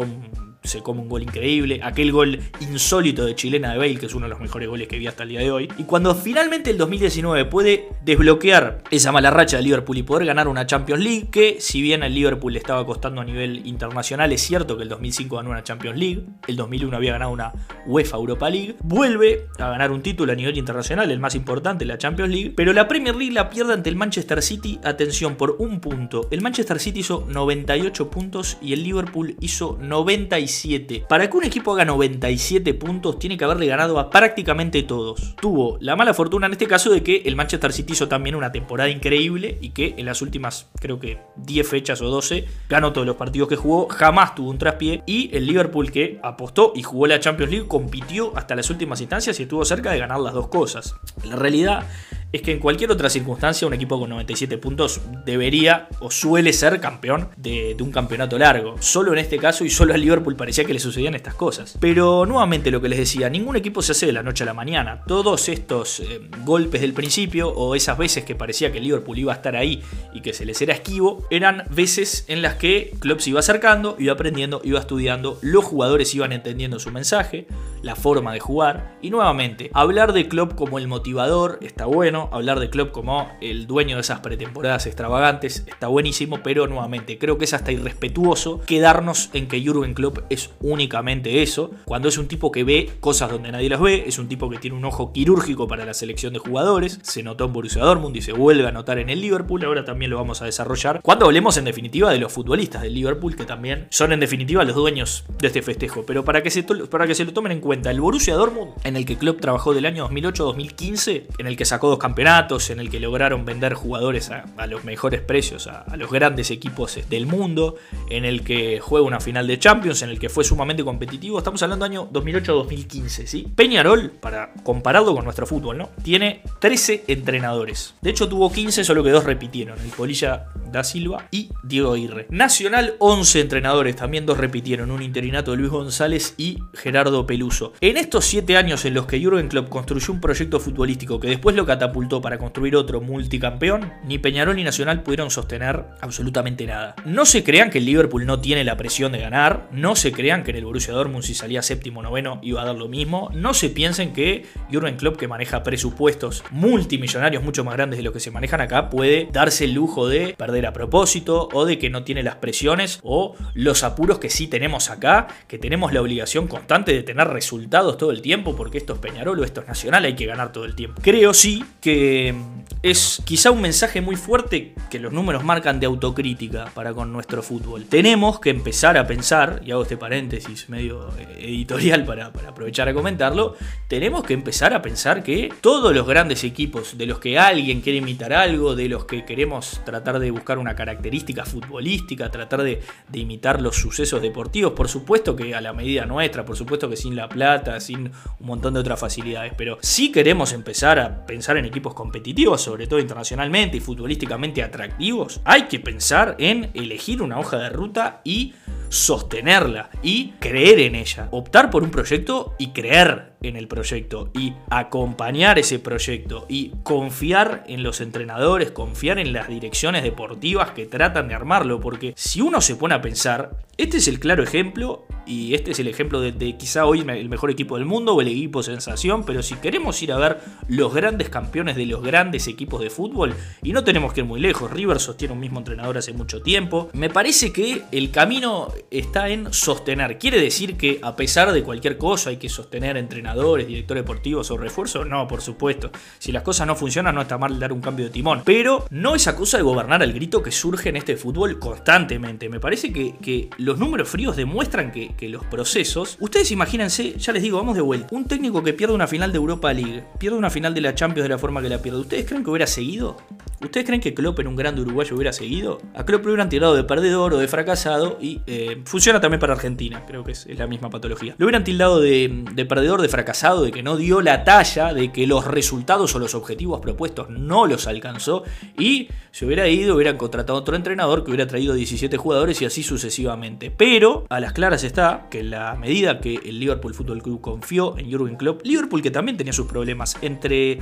se 0.66 0.82
come 0.82 1.00
un 1.00 1.08
gol 1.08 1.22
increíble, 1.22 1.80
aquel 1.82 2.12
gol 2.12 2.40
insólito 2.60 3.24
de 3.24 3.34
chilena 3.34 3.72
de 3.72 3.78
Bale, 3.78 3.96
que 3.96 4.06
es 4.06 4.14
uno 4.14 4.26
de 4.26 4.30
los 4.30 4.40
mejores 4.40 4.68
goles 4.68 4.88
que 4.88 4.98
vi 4.98 5.06
hasta 5.06 5.22
el 5.22 5.30
día 5.30 5.40
de 5.40 5.50
hoy. 5.50 5.68
Y 5.78 5.84
cuando 5.84 6.14
finalmente 6.14 6.70
el 6.70 6.78
2019 6.78 7.44
puede 7.46 7.88
desbloquear 8.04 8.82
esa 8.90 9.12
mala 9.12 9.30
racha 9.30 9.56
de 9.56 9.62
Liverpool 9.62 9.98
y 9.98 10.02
poder 10.02 10.26
ganar 10.26 10.48
una 10.48 10.66
Champions 10.66 11.02
League, 11.02 11.28
que 11.30 11.56
si 11.60 11.82
bien 11.82 12.02
el 12.02 12.14
Liverpool 12.14 12.52
le 12.52 12.58
estaba 12.58 12.84
costando 12.84 13.20
a 13.20 13.24
nivel 13.24 13.66
internacional, 13.66 14.32
es 14.32 14.42
cierto 14.42 14.76
que 14.76 14.82
el 14.82 14.88
2005 14.88 15.36
ganó 15.36 15.50
una 15.50 15.62
Champions 15.62 15.98
League, 15.98 16.24
el 16.46 16.56
2001 16.56 16.96
había 16.96 17.12
ganado 17.12 17.30
una 17.30 17.52
UEFA 17.86 18.16
Europa 18.16 18.50
League, 18.50 18.76
vuelve 18.82 19.46
a 19.58 19.68
ganar 19.68 19.90
un 19.90 20.02
título 20.02 20.32
a 20.32 20.36
nivel 20.36 20.56
internacional, 20.56 21.10
el 21.10 21.20
más 21.20 21.34
importante, 21.34 21.84
la 21.84 21.98
Champions 21.98 22.30
League, 22.30 22.52
pero 22.56 22.72
la 22.72 22.88
Premier 22.88 23.14
League 23.14 23.32
la 23.32 23.50
pierde 23.50 23.72
ante 23.72 23.90
el 23.90 23.96
Manchester 23.96 24.42
City, 24.42 24.78
atención, 24.84 25.36
por 25.36 25.56
un 25.58 25.80
punto. 25.80 26.28
El 26.30 26.42
Manchester 26.42 26.78
City 26.78 27.00
hizo 27.00 27.26
98 27.28 28.10
puntos 28.10 28.58
y 28.60 28.72
el 28.72 28.82
Liverpool 28.82 29.36
hizo 29.40 29.78
97 29.80 30.36
97. 30.56 31.06
Para 31.08 31.28
que 31.28 31.36
un 31.36 31.44
equipo 31.44 31.72
haga 31.72 31.84
97 31.84 32.74
puntos, 32.74 33.18
tiene 33.18 33.36
que 33.36 33.44
haberle 33.44 33.66
ganado 33.66 33.98
a 33.98 34.10
prácticamente 34.10 34.82
todos. 34.82 35.36
Tuvo 35.40 35.76
la 35.80 35.96
mala 35.96 36.14
fortuna 36.14 36.46
en 36.46 36.52
este 36.52 36.66
caso 36.66 36.90
de 36.90 37.02
que 37.02 37.22
el 37.24 37.36
Manchester 37.36 37.72
City 37.72 37.92
hizo 37.92 38.08
también 38.08 38.34
una 38.34 38.52
temporada 38.52 38.88
increíble 38.88 39.58
y 39.60 39.70
que 39.70 39.94
en 39.96 40.06
las 40.06 40.22
últimas, 40.22 40.68
creo 40.80 40.98
que 40.98 41.18
10 41.36 41.68
fechas 41.68 42.00
o 42.00 42.08
12, 42.08 42.46
ganó 42.68 42.92
todos 42.92 43.06
los 43.06 43.16
partidos 43.16 43.48
que 43.48 43.56
jugó, 43.56 43.88
jamás 43.88 44.34
tuvo 44.34 44.50
un 44.50 44.58
traspié. 44.58 45.02
Y 45.06 45.30
el 45.36 45.46
Liverpool 45.46 45.90
que 45.90 46.18
apostó 46.22 46.72
y 46.74 46.82
jugó 46.82 47.06
la 47.06 47.20
Champions 47.20 47.52
League, 47.52 47.68
compitió 47.68 48.36
hasta 48.36 48.54
las 48.54 48.70
últimas 48.70 49.00
instancias 49.00 49.38
y 49.38 49.44
estuvo 49.44 49.64
cerca 49.64 49.92
de 49.92 49.98
ganar 49.98 50.20
las 50.20 50.34
dos 50.34 50.48
cosas. 50.48 50.94
La 51.24 51.36
realidad 51.36 51.86
es 52.32 52.42
que 52.42 52.52
en 52.52 52.58
cualquier 52.58 52.90
otra 52.90 53.08
circunstancia 53.08 53.66
un 53.66 53.74
equipo 53.74 53.98
con 53.98 54.10
97 54.10 54.58
puntos 54.58 55.00
debería 55.24 55.88
o 56.00 56.10
suele 56.10 56.52
ser 56.52 56.80
campeón 56.80 57.28
de, 57.36 57.76
un 57.80 57.92
campeonato 57.92 58.38
largo. 58.38 58.76
Solo 58.80 59.12
en 59.12 59.18
este 59.18 59.38
caso 59.38 59.64
y 59.64 59.70
solo 59.70 59.94
al 59.94 60.00
Liverpool 60.00 60.35
parecía 60.36 60.64
que 60.64 60.72
le 60.72 60.78
sucedían 60.78 61.14
estas 61.14 61.34
cosas. 61.34 61.76
Pero 61.80 62.26
nuevamente 62.26 62.70
lo 62.70 62.80
que 62.80 62.88
les 62.88 62.98
decía, 62.98 63.28
ningún 63.28 63.56
equipo 63.56 63.82
se 63.82 63.92
hace 63.92 64.06
de 64.06 64.12
la 64.12 64.22
noche 64.22 64.44
a 64.44 64.46
la 64.46 64.54
mañana. 64.54 65.02
Todos 65.06 65.48
estos 65.48 66.00
eh, 66.00 66.20
golpes 66.44 66.80
del 66.80 66.92
principio 66.92 67.48
o 67.48 67.74
esas 67.74 67.98
veces 67.98 68.24
que 68.24 68.34
parecía 68.34 68.72
que 68.72 68.80
Liverpool 68.80 69.18
iba 69.18 69.32
a 69.32 69.36
estar 69.36 69.56
ahí 69.56 69.82
y 70.14 70.20
que 70.20 70.32
se 70.32 70.44
les 70.44 70.60
era 70.62 70.74
esquivo, 70.74 71.26
eran 71.30 71.64
veces 71.70 72.24
en 72.28 72.42
las 72.42 72.54
que 72.54 72.94
Klopp 73.00 73.20
se 73.20 73.30
iba 73.30 73.40
acercando, 73.40 73.96
iba 73.98 74.12
aprendiendo, 74.12 74.60
iba 74.64 74.78
estudiando, 74.78 75.38
los 75.42 75.64
jugadores 75.64 76.14
iban 76.14 76.32
entendiendo 76.32 76.78
su 76.78 76.90
mensaje, 76.90 77.46
la 77.82 77.96
forma 77.96 78.32
de 78.32 78.40
jugar 78.40 78.96
y 79.00 79.10
nuevamente 79.10 79.70
hablar 79.72 80.12
de 80.12 80.28
Klopp 80.28 80.54
como 80.54 80.78
el 80.78 80.88
motivador 80.88 81.58
está 81.62 81.86
bueno 81.86 82.28
hablar 82.32 82.58
de 82.60 82.70
Klopp 82.70 82.90
como 82.90 83.30
el 83.40 83.66
dueño 83.66 83.96
de 83.96 84.00
esas 84.00 84.20
pretemporadas 84.20 84.86
extravagantes 84.86 85.64
está 85.66 85.88
buenísimo, 85.88 86.40
pero 86.42 86.66
nuevamente 86.66 87.18
creo 87.18 87.38
que 87.38 87.44
es 87.44 87.54
hasta 87.54 87.72
irrespetuoso 87.72 88.60
quedarnos 88.66 89.30
en 89.32 89.48
que 89.48 89.64
Jurgen 89.64 89.94
Klopp 89.94 90.18
es 90.30 90.50
únicamente 90.60 91.42
eso, 91.42 91.70
cuando 91.84 92.08
es 92.08 92.18
un 92.18 92.28
tipo 92.28 92.50
que 92.52 92.64
ve 92.64 92.90
cosas 93.00 93.30
donde 93.30 93.52
nadie 93.52 93.68
las 93.68 93.80
ve, 93.80 94.04
es 94.06 94.18
un 94.18 94.28
tipo 94.28 94.48
que 94.50 94.58
tiene 94.58 94.76
un 94.76 94.84
ojo 94.84 95.12
quirúrgico 95.12 95.68
para 95.68 95.84
la 95.84 95.94
selección 95.94 96.32
de 96.32 96.38
jugadores, 96.38 96.98
se 97.02 97.22
notó 97.22 97.44
en 97.44 97.52
Borussia 97.52 97.82
Dortmund 97.82 98.16
y 98.16 98.22
se 98.22 98.32
vuelve 98.32 98.66
a 98.66 98.72
notar 98.72 98.98
en 98.98 99.10
el 99.10 99.20
Liverpool, 99.20 99.64
ahora 99.64 99.84
también 99.84 100.10
lo 100.10 100.16
vamos 100.16 100.42
a 100.42 100.44
desarrollar, 100.44 101.00
cuando 101.02 101.26
hablemos 101.26 101.56
en 101.56 101.64
definitiva 101.64 102.10
de 102.10 102.18
los 102.18 102.32
futbolistas 102.32 102.82
del 102.82 102.94
Liverpool, 102.94 103.36
que 103.36 103.44
también 103.44 103.86
son 103.90 104.12
en 104.12 104.20
definitiva 104.20 104.64
los 104.64 104.74
dueños 104.74 105.24
de 105.38 105.46
este 105.46 105.62
festejo, 105.62 106.04
pero 106.06 106.24
para 106.24 106.42
que 106.42 106.50
se, 106.50 106.62
para 106.62 107.06
que 107.06 107.14
se 107.14 107.24
lo 107.24 107.32
tomen 107.32 107.52
en 107.52 107.60
cuenta, 107.60 107.90
el 107.90 108.00
Borussia 108.00 108.34
Dortmund, 108.34 108.72
en 108.84 108.96
el 108.96 109.04
que 109.04 109.16
Klopp 109.16 109.40
trabajó 109.40 109.74
del 109.74 109.86
año 109.86 110.08
2008-2015, 110.08 111.26
en 111.38 111.46
el 111.46 111.56
que 111.56 111.64
sacó 111.64 111.88
dos 111.88 111.98
campeonatos 111.98 112.70
en 112.70 112.80
el 112.80 112.90
que 112.90 113.00
lograron 113.00 113.44
vender 113.44 113.74
jugadores 113.74 114.30
a, 114.30 114.66
los 114.66 114.84
mejores 114.84 115.20
precios, 115.20 115.66
a, 115.66 115.84
los 115.96 116.10
grandes 116.10 116.50
equipos 116.50 116.98
del 117.08 117.26
mundo, 117.26 117.76
en 118.10 118.24
el 118.24 118.42
que 118.42 118.80
juega 118.80 119.06
una 119.06 119.20
final 119.20 119.46
de 119.46 119.58
Champions, 119.58 120.02
en 120.02 120.10
el 120.10 120.15
que 120.18 120.28
fue 120.28 120.44
sumamente 120.44 120.84
competitivo. 120.84 121.38
Estamos 121.38 121.62
hablando 121.62 121.84
año 121.84 122.08
2008-2015, 122.12 123.26
¿sí? 123.26 123.46
Peñarol, 123.54 124.10
para 124.10 124.52
compararlo 124.62 125.14
con 125.14 125.24
nuestro 125.24 125.46
fútbol, 125.46 125.78
¿no? 125.78 125.90
Tiene 126.02 126.42
13 126.60 127.04
entrenadores. 127.08 127.94
De 128.00 128.10
hecho, 128.10 128.28
tuvo 128.28 128.52
15, 128.52 128.84
solo 128.84 129.02
que 129.02 129.10
dos 129.10 129.24
repitieron: 129.24 129.78
el 129.80 129.90
Polilla 129.90 130.46
da 130.72 130.84
Silva 130.84 131.28
y 131.30 131.50
Diego 131.62 131.92
Aguirre. 131.92 132.26
Nacional, 132.30 132.94
11 132.98 133.40
entrenadores, 133.40 133.96
también 133.96 134.26
dos 134.26 134.38
repitieron: 134.38 134.90
un 134.90 135.02
interinato 135.02 135.52
de 135.52 135.58
Luis 135.58 135.70
González 135.70 136.34
y 136.36 136.58
Gerardo 136.74 137.26
Peluso. 137.26 137.72
En 137.80 137.96
estos 137.96 138.24
7 138.24 138.56
años 138.56 138.84
en 138.84 138.94
los 138.94 139.06
que 139.06 139.22
Jurgen 139.22 139.48
Klopp 139.48 139.68
construyó 139.68 140.12
un 140.12 140.20
proyecto 140.20 140.60
futbolístico 140.60 141.20
que 141.20 141.28
después 141.28 141.56
lo 141.56 141.66
catapultó 141.66 142.20
para 142.20 142.38
construir 142.38 142.76
otro 142.76 143.00
multicampeón, 143.00 143.92
ni 144.04 144.18
Peñarol 144.18 144.56
ni 144.56 144.64
Nacional 144.64 145.02
pudieron 145.02 145.30
sostener 145.30 145.84
absolutamente 146.00 146.66
nada. 146.66 146.94
No 147.04 147.26
se 147.26 147.44
crean 147.44 147.70
que 147.70 147.78
el 147.78 147.86
Liverpool 147.86 148.26
no 148.26 148.40
tiene 148.40 148.64
la 148.64 148.76
presión 148.76 149.12
de 149.12 149.18
ganar, 149.18 149.68
no 149.72 149.96
se 149.96 150.05
crean 150.12 150.42
que 150.42 150.50
en 150.50 150.58
el 150.58 150.64
Borussia 150.64 150.94
Dortmund 150.94 151.24
si 151.24 151.34
salía 151.34 151.62
séptimo 151.62 152.02
noveno 152.02 152.38
iba 152.42 152.62
a 152.62 152.64
dar 152.64 152.76
lo 152.76 152.88
mismo, 152.88 153.30
no 153.34 153.54
se 153.54 153.70
piensen 153.70 154.12
que 154.12 154.46
Jurgen 154.72 154.96
Klopp 154.96 155.16
que 155.16 155.28
maneja 155.28 155.62
presupuestos 155.62 156.44
multimillonarios 156.50 157.42
mucho 157.42 157.64
más 157.64 157.74
grandes 157.74 157.98
de 157.98 158.02
los 158.02 158.12
que 158.12 158.20
se 158.20 158.30
manejan 158.30 158.60
acá 158.60 158.90
puede 158.90 159.28
darse 159.32 159.64
el 159.64 159.74
lujo 159.74 160.08
de 160.08 160.34
perder 160.36 160.66
a 160.66 160.72
propósito 160.72 161.48
o 161.52 161.64
de 161.64 161.78
que 161.78 161.90
no 161.90 162.04
tiene 162.04 162.22
las 162.22 162.36
presiones 162.36 163.00
o 163.02 163.34
los 163.54 163.82
apuros 163.82 164.18
que 164.18 164.30
sí 164.30 164.46
tenemos 164.46 164.90
acá, 164.90 165.28
que 165.48 165.58
tenemos 165.58 165.92
la 165.92 166.00
obligación 166.00 166.46
constante 166.46 166.92
de 166.92 167.02
tener 167.02 167.28
resultados 167.28 167.96
todo 167.96 168.10
el 168.10 168.22
tiempo 168.22 168.56
porque 168.56 168.78
esto 168.78 168.94
es 168.94 168.98
Peñarol 168.98 169.40
o 169.40 169.44
esto 169.44 169.60
es 169.60 169.66
Nacional, 169.66 170.04
hay 170.04 170.14
que 170.14 170.26
ganar 170.26 170.52
todo 170.52 170.64
el 170.64 170.74
tiempo. 170.74 171.00
Creo 171.02 171.34
sí 171.34 171.64
que 171.80 172.34
es 172.82 173.20
quizá 173.24 173.50
un 173.50 173.60
mensaje 173.60 174.00
muy 174.00 174.16
fuerte 174.16 174.74
que 174.90 174.98
los 174.98 175.12
números 175.12 175.44
marcan 175.44 175.80
de 175.80 175.86
autocrítica 175.86 176.70
para 176.74 176.94
con 176.94 177.12
nuestro 177.12 177.42
fútbol. 177.42 177.84
Tenemos 177.86 178.40
que 178.40 178.50
empezar 178.50 178.96
a 178.96 179.06
pensar, 179.06 179.60
y 179.64 179.72
hago 179.72 179.82
este 179.82 179.95
paréntesis 179.98 180.68
medio 180.68 181.10
editorial 181.38 182.04
para, 182.04 182.26
aprovechar 182.26 182.88
a 182.88 182.94
comentarlo, 182.94 183.56
tenemos 183.88 184.24
que 184.24 184.34
empezar 184.34 184.74
a 184.74 184.82
pensar 184.82 185.22
que 185.22 185.52
todos 185.60 185.94
los 185.94 186.06
grandes 186.06 186.44
equipos 186.44 186.98
de 186.98 187.06
los 187.06 187.18
que 187.18 187.38
alguien 187.38 187.80
quiere 187.80 187.98
imitar 187.98 188.32
algo, 188.32 188.74
de 188.74 188.88
los 188.88 189.04
que 189.04 189.24
queremos 189.24 189.80
tratar 189.84 190.18
de 190.18 190.30
buscar 190.30 190.58
una 190.58 190.74
característica 190.74 191.44
futbolística, 191.44 192.30
tratar 192.30 192.62
de, 192.62 192.80
imitar 193.12 193.62
los 193.62 193.76
sucesos 193.76 194.20
deportivos, 194.20 194.72
por 194.72 194.88
supuesto 194.88 195.34
que 195.34 195.54
a 195.54 195.60
la 195.60 195.72
medida 195.72 196.04
nuestra, 196.04 196.44
por 196.44 196.56
supuesto 196.56 196.88
que 196.88 196.96
sin 196.96 197.16
la 197.16 197.28
plata, 197.28 197.80
sin 197.80 198.10
un 198.38 198.46
montón 198.46 198.74
de 198.74 198.80
otras 198.80 199.00
facilidades, 199.00 199.52
pero 199.56 199.78
si 199.80 200.12
queremos 200.12 200.52
empezar 200.52 200.98
a 200.98 201.26
pensar 201.26 201.56
en 201.56 201.64
equipos 201.64 201.94
competitivos, 201.94 202.60
sobre 202.60 202.86
todo 202.86 203.00
internacionalmente 203.00 203.78
y 203.78 203.80
futbolísticamente 203.80 204.62
atractivos, 204.62 205.40
hay 205.44 205.62
que 205.62 205.80
pensar 205.80 206.36
en 206.38 206.70
elegir 206.74 207.22
una 207.22 207.38
hoja 207.38 207.58
de 207.58 207.70
ruta 207.70 208.20
y 208.24 208.54
sostenerla 208.88 209.85
y 210.02 210.32
creer 210.38 210.80
en 210.80 210.94
ella. 210.94 211.28
Optar 211.30 211.70
por 211.70 211.82
un 211.82 211.90
proyecto 211.90 212.54
y 212.58 212.68
creer 212.68 213.35
en 213.48 213.56
el 213.56 213.68
proyecto 213.68 214.30
y 214.34 214.54
acompañar 214.70 215.58
ese 215.58 215.78
proyecto 215.78 216.46
y 216.48 216.72
confiar 216.82 217.64
en 217.68 217.82
los 217.82 218.00
entrenadores, 218.00 218.70
confiar 218.70 219.18
en 219.18 219.32
las 219.32 219.48
direcciones 219.48 220.02
deportivas 220.02 220.70
que 220.70 220.86
tratan 220.86 221.28
de 221.28 221.34
armarlo, 221.34 221.80
porque 221.80 222.12
si 222.16 222.40
uno 222.40 222.60
se 222.60 222.76
pone 222.76 222.94
a 222.94 223.02
pensar, 223.02 223.56
este 223.76 223.98
es 223.98 224.08
el 224.08 224.20
claro 224.20 224.42
ejemplo 224.42 225.06
y 225.26 225.54
este 225.54 225.72
es 225.72 225.78
el 225.80 225.88
ejemplo 225.88 226.20
de, 226.20 226.56
quizá 226.56 226.86
hoy 226.86 227.00
el 227.00 227.28
mejor 227.28 227.50
equipo 227.50 227.76
del 227.76 227.84
mundo 227.84 228.14
o 228.14 228.20
el 228.20 228.28
equipo 228.28 228.62
sensación, 228.62 229.24
pero 229.24 229.42
si 229.42 229.56
queremos 229.56 230.00
ir 230.02 230.12
a 230.12 230.18
ver 230.18 230.38
los 230.68 230.94
grandes 230.94 231.28
campeones 231.28 231.76
de 231.76 231.84
los 231.84 232.02
grandes 232.02 232.46
equipos 232.46 232.80
de 232.80 232.90
fútbol, 232.90 233.34
y 233.62 233.72
no 233.72 233.84
tenemos 233.84 234.12
que 234.12 234.20
ir 234.20 234.26
muy 234.26 234.40
lejos, 234.40 234.70
River 234.70 235.00
sostiene 235.00 235.34
un 235.34 235.40
mismo 235.40 235.58
entrenador 235.58 235.98
hace 235.98 236.12
mucho 236.12 236.42
tiempo, 236.42 236.88
me 236.92 237.10
parece 237.10 237.52
que 237.52 237.82
el 237.92 238.10
camino 238.10 238.72
está 238.90 239.28
en 239.28 239.52
sostener. 239.52 240.18
Quiere 240.18 240.40
decir 240.40 240.76
que 240.76 240.98
a 241.02 241.16
pesar 241.16 241.52
de 241.52 241.62
cualquier 241.62 241.98
cosa 241.98 242.30
hay 242.30 242.36
que 242.36 242.48
sostener 242.48 242.96
entrenadores, 242.96 243.26
directores 243.44 244.02
deportivos 244.02 244.50
o 244.50 244.56
refuerzos. 244.56 245.06
No, 245.06 245.28
por 245.28 245.40
supuesto. 245.40 245.90
Si 246.18 246.32
las 246.32 246.42
cosas 246.42 246.66
no 246.66 246.74
funcionan 246.74 247.14
no 247.14 247.22
está 247.22 247.38
mal 247.38 247.58
dar 247.58 247.72
un 247.72 247.80
cambio 247.80 248.06
de 248.06 248.10
timón. 248.10 248.42
Pero 248.44 248.86
no 248.90 249.14
es 249.14 249.26
cosa 249.34 249.56
de 249.56 249.62
gobernar 249.62 250.02
al 250.02 250.12
grito 250.12 250.42
que 250.42 250.52
surge 250.52 250.88
en 250.88 250.96
este 250.96 251.16
fútbol 251.16 251.58
constantemente. 251.58 252.48
Me 252.48 252.60
parece 252.60 252.92
que, 252.92 253.50
los 253.58 253.78
números 253.78 254.08
fríos 254.08 254.36
demuestran 254.36 254.92
que, 254.92 255.14
que 255.16 255.28
los 255.28 255.44
procesos... 255.44 256.16
Ustedes 256.20 256.50
imagínense, 256.50 257.18
ya 257.18 257.32
les 257.32 257.42
digo, 257.42 257.58
vamos 257.58 257.76
de 257.76 257.82
vuelta. 257.82 258.08
Un 258.10 258.26
técnico 258.26 258.62
que 258.62 258.72
pierde 258.72 258.94
una 258.94 259.06
final 259.06 259.32
de 259.32 259.38
Europa 259.38 259.72
League, 259.72 260.04
pierde 260.18 260.36
una 260.36 260.50
final 260.50 260.74
de 260.74 260.80
la 260.80 260.94
Champions 260.94 261.24
de 261.24 261.28
la 261.28 261.38
forma 261.38 261.62
que 261.62 261.68
la 261.68 261.82
pierde. 261.82 262.00
¿Ustedes 262.00 262.26
creen 262.26 262.44
que 262.44 262.50
hubiera 262.50 262.66
seguido? 262.66 263.16
¿Ustedes 263.62 263.86
creen 263.86 264.00
que 264.00 264.12
Klopp 264.12 264.38
en 264.40 264.48
un 264.48 264.56
grande 264.56 264.82
uruguayo 264.82 265.14
hubiera 265.16 265.32
seguido? 265.32 265.80
A 265.94 266.04
Klopp 266.04 266.24
lo 266.24 266.32
hubieran 266.32 266.48
tirado 266.48 266.74
de 266.74 266.84
perdedor 266.84 267.34
o 267.34 267.38
de 267.38 267.48
fracasado 267.48 268.18
y 268.20 268.42
eh, 268.46 268.82
funciona 268.84 269.20
también 269.20 269.40
para 269.40 269.54
Argentina, 269.54 270.04
creo 270.06 270.24
que 270.24 270.32
es, 270.32 270.46
la 270.46 270.66
misma 270.66 270.90
patología. 270.90 271.34
Lo 271.38 271.46
hubieran 271.46 271.64
tildado 271.64 272.00
de, 272.00 272.66
perdedor, 272.68 273.00
de 273.00 273.08
fracasado, 273.08 273.15
de 273.16 273.70
que 273.72 273.82
no 273.82 273.96
dio 273.96 274.20
la 274.20 274.44
talla, 274.44 274.92
de 274.92 275.10
que 275.10 275.26
los 275.26 275.46
resultados 275.46 276.14
o 276.14 276.18
los 276.18 276.34
objetivos 276.34 276.80
propuestos 276.80 277.30
no 277.30 277.66
los 277.66 277.86
alcanzó 277.86 278.44
y 278.78 279.08
se 279.30 279.46
hubiera 279.46 279.68
ido, 279.68 279.94
hubieran 279.94 280.16
contratado 280.16 280.58
otro 280.58 280.76
entrenador 280.76 281.24
que 281.24 281.30
hubiera 281.30 281.46
traído 281.46 281.74
17 281.74 282.16
jugadores 282.16 282.60
y 282.62 282.66
así 282.66 282.82
sucesivamente. 282.82 283.70
Pero 283.70 284.26
a 284.28 284.40
las 284.40 284.52
claras 284.52 284.84
está 284.84 285.28
que 285.30 285.42
la 285.42 285.74
medida 285.74 286.20
que 286.20 286.40
el 286.44 286.60
Liverpool 286.60 286.94
Football 286.94 287.22
Club 287.22 287.40
confió 287.40 287.96
en 287.98 288.10
Jurgen 288.10 288.36
Klopp, 288.36 288.64
Liverpool 288.64 289.02
que 289.02 289.10
también 289.10 289.36
tenía 289.36 289.52
sus 289.52 289.66
problemas 289.66 290.16
entre 290.22 290.78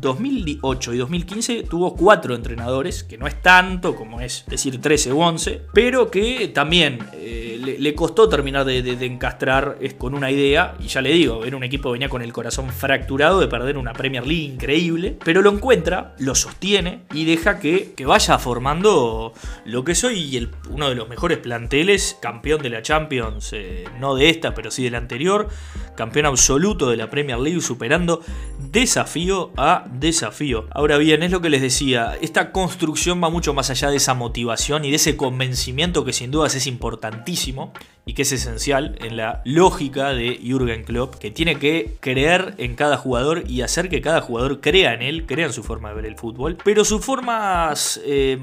2008 0.00 0.94
y 0.94 0.98
2015 0.98 1.62
tuvo 1.64 1.94
cuatro 1.94 2.34
entrenadores, 2.34 3.04
que 3.04 3.18
no 3.18 3.26
es 3.26 3.40
tanto 3.42 3.94
como 3.94 4.20
es 4.20 4.44
decir 4.48 4.80
13 4.80 5.12
u 5.12 5.20
11, 5.20 5.62
pero 5.72 6.10
que 6.10 6.48
también 6.48 6.98
eh, 7.12 7.59
le, 7.78 7.94
costó 7.94 8.28
terminar 8.28 8.64
de, 8.64 8.78
encastrar 9.04 9.78
con 9.98 10.14
una 10.14 10.30
idea, 10.30 10.74
y 10.80 10.88
ya 10.88 11.00
le 11.00 11.12
digo, 11.12 11.44
era 11.44 11.56
un 11.56 11.64
equipo 11.64 11.90
que 11.90 11.94
venía 11.94 12.08
con 12.08 12.22
el 12.22 12.32
corazón 12.32 12.70
fracturado 12.70 13.40
de 13.40 13.48
perder 13.48 13.76
una 13.76 13.92
Premier 13.92 14.26
League 14.26 14.44
increíble, 14.44 15.16
pero 15.24 15.42
lo 15.42 15.50
encuentra, 15.50 16.14
lo 16.18 16.34
sostiene 16.34 17.02
y 17.12 17.24
deja 17.24 17.58
que, 17.58 17.94
vaya 18.06 18.38
formando 18.38 19.32
lo 19.64 19.84
que 19.84 19.94
soy 19.94 20.36
el, 20.36 20.50
uno 20.70 20.88
de 20.88 20.94
los 20.94 21.08
mejores 21.08 21.38
planteles, 21.38 22.16
campeón 22.20 22.62
de 22.62 22.70
la 22.70 22.82
Champions, 22.82 23.52
eh, 23.52 23.84
no 23.98 24.14
de 24.14 24.30
esta, 24.30 24.54
pero 24.54 24.70
sí 24.70 24.82
de 24.82 24.90
la 24.90 24.98
anterior, 24.98 25.48
campeón 25.96 26.26
absoluto 26.26 26.90
de 26.90 26.96
la 26.96 27.10
Premier 27.10 27.38
League, 27.38 27.60
superando 27.60 28.22
desafío 28.58 29.52
a 29.56 29.84
desafío. 29.92 30.66
Ahora 30.72 30.96
bien, 30.98 31.22
es 31.22 31.30
lo 31.30 31.40
que 31.40 31.50
les 31.50 31.60
decía, 31.60 32.16
esta 32.20 32.52
construcción 32.52 33.22
va 33.22 33.30
mucho 33.30 33.54
más 33.54 33.70
allá 33.70 33.90
de 33.90 33.96
esa 33.96 34.14
motivación 34.14 34.84
y 34.84 34.90
de 34.90 34.96
ese 34.96 35.16
convencimiento 35.16 36.04
que 36.04 36.12
sin 36.12 36.30
dudas 36.30 36.54
es 36.54 36.66
importantísimo, 36.66 37.59
y 38.06 38.14
que 38.14 38.22
es 38.22 38.32
esencial 38.32 38.96
en 39.00 39.16
la 39.16 39.42
lógica 39.44 40.12
de 40.12 40.34
Jürgen 40.42 40.84
Klopp, 40.84 41.14
que 41.16 41.30
tiene 41.30 41.56
que 41.56 41.96
creer 42.00 42.54
en 42.58 42.74
cada 42.74 42.96
jugador 42.96 43.44
y 43.46 43.62
hacer 43.62 43.88
que 43.88 44.00
cada 44.00 44.20
jugador 44.20 44.60
crea 44.60 44.94
en 44.94 45.02
él, 45.02 45.26
crea 45.26 45.46
en 45.46 45.52
su 45.52 45.62
forma 45.62 45.90
de 45.90 45.94
ver 45.96 46.06
el 46.06 46.16
fútbol. 46.16 46.56
Pero 46.64 46.84
sus 46.84 47.04
formas, 47.04 48.00
eh, 48.04 48.38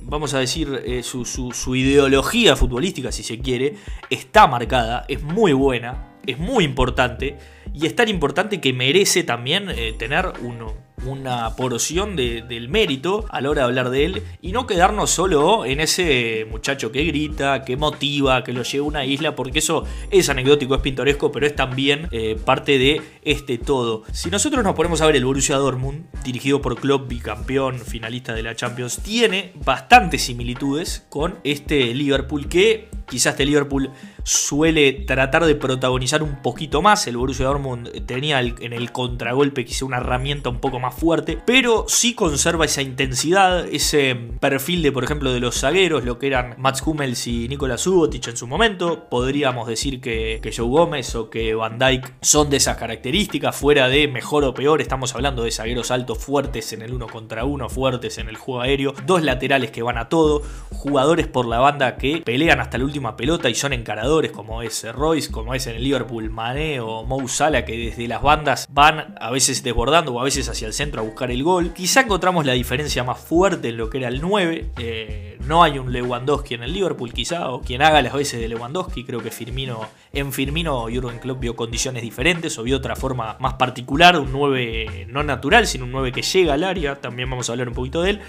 vamos 0.00 0.34
a 0.34 0.38
decir, 0.38 0.82
eh, 0.84 1.02
su, 1.02 1.24
su, 1.24 1.52
su 1.52 1.76
ideología 1.76 2.56
futbolística, 2.56 3.12
si 3.12 3.22
se 3.22 3.38
quiere, 3.38 3.76
está 4.10 4.46
marcada, 4.46 5.04
es 5.08 5.22
muy 5.22 5.52
buena, 5.52 6.12
es 6.26 6.38
muy 6.38 6.64
importante 6.64 7.38
y 7.74 7.86
es 7.86 7.96
tan 7.96 8.08
importante 8.08 8.60
que 8.60 8.72
merece 8.72 9.24
también 9.24 9.70
eh, 9.70 9.94
tener 9.98 10.32
uno 10.42 10.74
una 11.04 11.54
porción 11.56 12.16
del 12.16 12.68
mérito 12.68 13.26
a 13.30 13.40
la 13.40 13.50
hora 13.50 13.62
de 13.62 13.68
hablar 13.68 13.90
de 13.90 14.04
él 14.04 14.22
y 14.40 14.52
no 14.52 14.66
quedarnos 14.66 15.10
solo 15.10 15.64
en 15.64 15.80
ese 15.80 16.46
muchacho 16.50 16.92
que 16.92 17.04
grita, 17.04 17.64
que 17.64 17.76
motiva, 17.76 18.44
que 18.44 18.52
lo 18.52 18.62
lleva 18.62 18.84
a 18.84 18.88
una 18.88 19.04
isla, 19.04 19.34
porque 19.34 19.58
eso 19.60 19.84
es 20.10 20.28
anecdótico, 20.28 20.74
es 20.74 20.80
pintoresco, 20.80 21.32
pero 21.32 21.46
es 21.46 21.56
también 21.56 22.08
eh, 22.10 22.38
parte 22.44 22.78
de 22.78 23.02
este 23.22 23.58
todo. 23.58 24.04
Si 24.12 24.30
nosotros 24.30 24.64
nos 24.64 24.74
ponemos 24.74 25.00
a 25.00 25.06
ver 25.06 25.16
el 25.16 25.24
Borussia 25.24 25.56
Dortmund, 25.56 26.04
dirigido 26.24 26.60
por 26.60 26.78
Klopp, 26.78 27.08
bicampeón, 27.08 27.78
finalista 27.78 28.34
de 28.34 28.42
la 28.42 28.54
Champions, 28.54 28.98
tiene 29.02 29.52
bastantes 29.64 30.22
similitudes 30.22 31.06
con 31.08 31.38
este 31.44 31.94
Liverpool 31.94 32.48
que 32.48 32.88
quizás 33.12 33.32
este 33.34 33.44
Liverpool 33.44 33.90
suele 34.24 34.92
tratar 34.92 35.44
de 35.44 35.54
protagonizar 35.54 36.22
un 36.22 36.40
poquito 36.40 36.80
más. 36.80 37.06
El 37.06 37.18
Borussia 37.18 37.44
Dortmund 37.44 38.06
tenía 38.06 38.40
en 38.40 38.72
el 38.72 38.90
contragolpe 38.90 39.66
quizá 39.66 39.84
una 39.84 39.98
herramienta 39.98 40.48
un 40.48 40.60
poco 40.60 40.80
más 40.80 40.94
fuerte, 40.94 41.38
pero 41.44 41.84
sí 41.88 42.14
conserva 42.14 42.64
esa 42.64 42.80
intensidad, 42.80 43.68
ese 43.68 44.16
perfil 44.40 44.82
de, 44.82 44.92
por 44.92 45.04
ejemplo, 45.04 45.30
de 45.30 45.40
los 45.40 45.60
zagueros, 45.60 46.04
lo 46.04 46.18
que 46.18 46.28
eran 46.28 46.54
Mats 46.56 46.82
Hummels 46.86 47.26
y 47.26 47.48
Nikola 47.48 47.76
Subotic 47.76 48.28
en 48.28 48.36
su 48.36 48.46
momento. 48.46 49.08
Podríamos 49.10 49.68
decir 49.68 50.00
que, 50.00 50.40
que 50.42 50.50
Joe 50.50 50.68
Gómez 50.68 51.14
o 51.14 51.28
que 51.28 51.54
Van 51.54 51.78
Dyke 51.78 52.14
son 52.22 52.48
de 52.48 52.56
esas 52.56 52.78
características, 52.78 53.54
fuera 53.54 53.88
de 53.88 54.08
mejor 54.08 54.44
o 54.44 54.54
peor, 54.54 54.80
estamos 54.80 55.14
hablando 55.14 55.44
de 55.44 55.50
zagueros 55.50 55.90
altos 55.90 56.16
fuertes 56.16 56.72
en 56.72 56.80
el 56.80 56.94
uno 56.94 57.08
contra 57.08 57.44
uno, 57.44 57.68
fuertes 57.68 58.16
en 58.16 58.30
el 58.30 58.36
juego 58.36 58.62
aéreo, 58.62 58.94
dos 59.06 59.22
laterales 59.22 59.70
que 59.70 59.82
van 59.82 59.98
a 59.98 60.08
todo, 60.08 60.42
jugadores 60.70 61.26
por 61.26 61.46
la 61.46 61.58
banda 61.58 61.96
que 61.96 62.22
pelean 62.24 62.60
hasta 62.60 62.78
la 62.78 62.84
pelota 63.16 63.50
y 63.50 63.54
son 63.54 63.72
encaradores 63.72 64.32
como 64.32 64.62
es 64.62 64.90
Royce, 64.92 65.30
como 65.30 65.54
es 65.54 65.66
en 65.66 65.76
el 65.76 65.84
Liverpool 65.84 66.30
Mané 66.30 66.80
o 66.80 67.04
Mo 67.04 67.26
Salah 67.28 67.64
que 67.64 67.76
desde 67.76 68.08
las 68.08 68.22
bandas 68.22 68.66
van 68.70 69.14
a 69.20 69.30
veces 69.30 69.62
desbordando 69.62 70.14
o 70.14 70.20
a 70.20 70.24
veces 70.24 70.48
hacia 70.48 70.66
el 70.66 70.72
centro 70.72 71.00
a 71.00 71.04
buscar 71.04 71.30
el 71.30 71.42
gol. 71.42 71.72
Quizá 71.72 72.02
encontramos 72.02 72.46
la 72.46 72.52
diferencia 72.52 73.04
más 73.04 73.18
fuerte 73.18 73.68
en 73.68 73.76
lo 73.76 73.90
que 73.90 73.98
era 73.98 74.08
el 74.08 74.20
9. 74.20 74.70
Eh, 74.78 75.38
no 75.46 75.62
hay 75.62 75.78
un 75.78 75.92
Lewandowski 75.92 76.54
en 76.54 76.62
el 76.62 76.72
Liverpool 76.72 77.12
quizá, 77.12 77.50
o 77.50 77.60
quien 77.60 77.82
haga 77.82 78.00
las 78.02 78.14
veces 78.14 78.40
de 78.40 78.48
Lewandowski. 78.48 79.04
Creo 79.04 79.22
que 79.22 79.30
Firmino, 79.30 79.86
en 80.12 80.32
Firmino 80.32 80.82
Jurgen 80.82 81.18
Klopp 81.18 81.40
vio 81.40 81.56
condiciones 81.56 82.02
diferentes 82.02 82.58
o 82.58 82.62
vio 82.62 82.76
otra 82.76 82.96
forma 82.96 83.36
más 83.40 83.54
particular, 83.54 84.18
un 84.18 84.30
9 84.32 85.06
no 85.08 85.22
natural, 85.22 85.66
sino 85.66 85.84
un 85.84 85.92
9 85.92 86.12
que 86.12 86.22
llega 86.22 86.54
al 86.54 86.64
área. 86.64 87.00
También 87.00 87.30
vamos 87.30 87.48
a 87.48 87.52
hablar 87.52 87.68
un 87.68 87.74
poquito 87.74 88.02
de 88.02 88.10
él. 88.10 88.20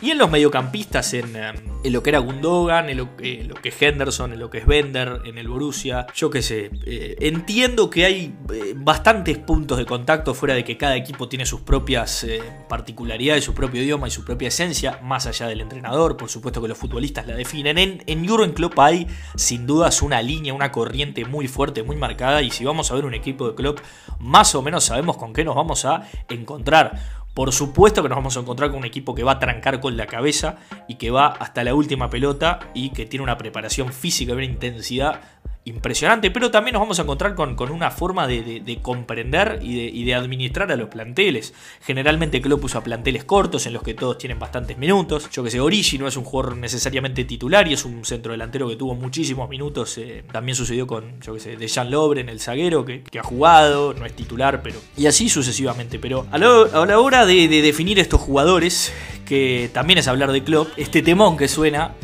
Y 0.00 0.10
en 0.10 0.18
los 0.18 0.30
mediocampistas, 0.30 1.14
en, 1.14 1.34
eh, 1.36 1.52
en 1.84 1.92
lo 1.92 2.02
que 2.02 2.10
era 2.10 2.18
Gundogan, 2.20 2.88
en 2.88 2.98
lo, 2.98 3.08
en 3.18 3.48
lo, 3.48 3.54
que 3.54 3.70
es 3.70 3.82
Henderson, 3.82 4.32
en 4.32 4.40
lo 4.40 4.50
que 4.50 4.58
es 4.58 4.66
Bender, 4.66 5.20
en 5.24 5.38
el 5.38 5.48
Borussia, 5.48 6.06
yo 6.14 6.30
qué 6.30 6.42
sé. 6.42 6.70
Eh, 6.86 7.16
entiendo 7.20 7.90
que 7.90 8.04
hay 8.04 8.34
eh, 8.52 8.74
bastantes 8.76 9.38
puntos 9.38 9.78
de 9.78 9.86
contacto 9.86 10.34
fuera 10.34 10.54
de 10.54 10.64
que 10.64 10.76
cada 10.76 10.96
equipo 10.96 11.28
tiene 11.28 11.46
sus 11.46 11.60
propias 11.60 12.24
eh, 12.24 12.40
particularidades, 12.68 13.44
su 13.44 13.54
propio 13.54 13.82
idioma 13.82 14.08
y 14.08 14.10
su 14.10 14.24
propia 14.24 14.48
esencia, 14.48 15.00
más 15.02 15.26
allá 15.26 15.48
del 15.48 15.60
entrenador, 15.60 16.16
por 16.16 16.28
supuesto 16.28 16.62
que 16.62 16.68
los 16.68 16.78
futbolistas 16.78 17.26
la 17.26 17.34
definen. 17.34 17.78
En, 17.78 18.02
en 18.06 18.28
Jurgen 18.28 18.52
Klopp 18.52 18.78
hay 18.78 19.08
sin 19.34 19.66
dudas 19.66 20.02
una 20.02 20.22
línea, 20.22 20.54
una 20.54 20.70
corriente 20.70 21.24
fuerte, 21.48 21.82
muy 21.82 21.96
marcada 21.96 22.42
y 22.42 22.50
si 22.50 22.64
vamos 22.64 22.90
a 22.90 22.94
ver 22.94 23.04
un 23.04 23.14
equipo 23.14 23.48
de 23.48 23.54
Klopp, 23.54 23.80
más 24.18 24.54
o 24.54 24.62
menos 24.62 24.84
sabemos 24.84 25.16
con 25.16 25.32
qué 25.32 25.44
nos 25.44 25.54
vamos 25.54 25.84
a 25.84 26.08
encontrar. 26.28 27.22
Por 27.34 27.52
supuesto 27.52 28.02
que 28.02 28.08
nos 28.10 28.16
vamos 28.16 28.36
a 28.36 28.40
encontrar 28.40 28.70
con 28.70 28.80
un 28.80 28.84
equipo 28.84 29.14
que 29.14 29.24
va 29.24 29.32
a 29.32 29.38
trancar 29.38 29.80
con 29.80 29.96
la 29.96 30.06
cabeza 30.06 30.56
y 30.86 30.96
que 30.96 31.10
va 31.10 31.28
hasta 31.28 31.64
la 31.64 31.74
última 31.74 32.10
pelota 32.10 32.58
y 32.74 32.90
que 32.90 33.06
tiene 33.06 33.22
una 33.22 33.38
preparación 33.38 33.92
física 33.92 34.32
y 34.32 34.36
una 34.36 34.44
intensidad 34.44 35.20
impresionante, 35.64 36.30
pero 36.32 36.50
también 36.50 36.72
nos 36.72 36.80
vamos 36.80 36.98
a 36.98 37.02
encontrar 37.02 37.34
con, 37.36 37.54
con 37.54 37.70
una 37.70 37.90
forma 37.90 38.26
de, 38.26 38.42
de, 38.42 38.60
de 38.60 38.78
comprender 38.78 39.60
y 39.62 40.02
de, 40.02 40.04
de, 40.04 40.14
administrar 40.14 40.72
a 40.72 40.76
los 40.76 40.88
planteles. 40.88 41.54
Generalmente 41.82 42.42
Klopp 42.42 42.64
usa 42.64 42.82
planteles 42.82 43.24
cortos 43.24 43.66
en 43.66 43.72
los 43.72 43.82
que 43.82 43.94
todos 43.94 44.18
tienen 44.18 44.40
bastantes 44.40 44.76
minutos. 44.76 45.30
Yo 45.30 45.44
que 45.44 45.50
sé, 45.50 45.60
Origi 45.60 45.98
no 45.98 46.08
es 46.08 46.16
un 46.16 46.24
jugador 46.24 46.56
necesariamente 46.56 47.24
titular 47.24 47.68
y 47.68 47.74
es 47.74 47.84
un 47.84 48.04
centro 48.04 48.32
delantero 48.32 48.68
que 48.68 48.74
tuvo 48.74 48.96
muchísimos 48.96 49.48
minutos. 49.48 49.98
Eh, 49.98 50.24
también 50.32 50.56
sucedió 50.56 50.86
con, 50.86 51.20
yo 51.20 51.34
que 51.34 51.40
sé, 51.40 51.56
de 51.56 51.68
Jean 51.68 51.90
Lobren, 51.90 52.28
el 52.28 52.40
zaguero, 52.40 52.84
que, 52.84 53.04
ha 53.18 53.22
jugado, 53.22 53.94
no 53.94 54.04
es 54.04 54.14
titular, 54.16 54.62
pero... 54.62 54.80
Y 54.96 55.06
así 55.06 55.28
sucesivamente. 55.28 56.00
Pero 56.00 56.26
a, 56.32 56.36
a 56.36 56.86
la 56.86 56.98
hora 56.98 57.24
de 57.24 57.46
definir 57.48 58.00
estos 58.00 58.20
jugadores, 58.20 58.92
que 59.26 59.70
también 59.72 59.98
es 59.98 60.08
hablar 60.08 60.32
de 60.32 60.42
Klopp, 60.42 60.70
este 60.76 61.02
temón 61.02 61.36
que 61.36 61.46
suena 61.46 61.94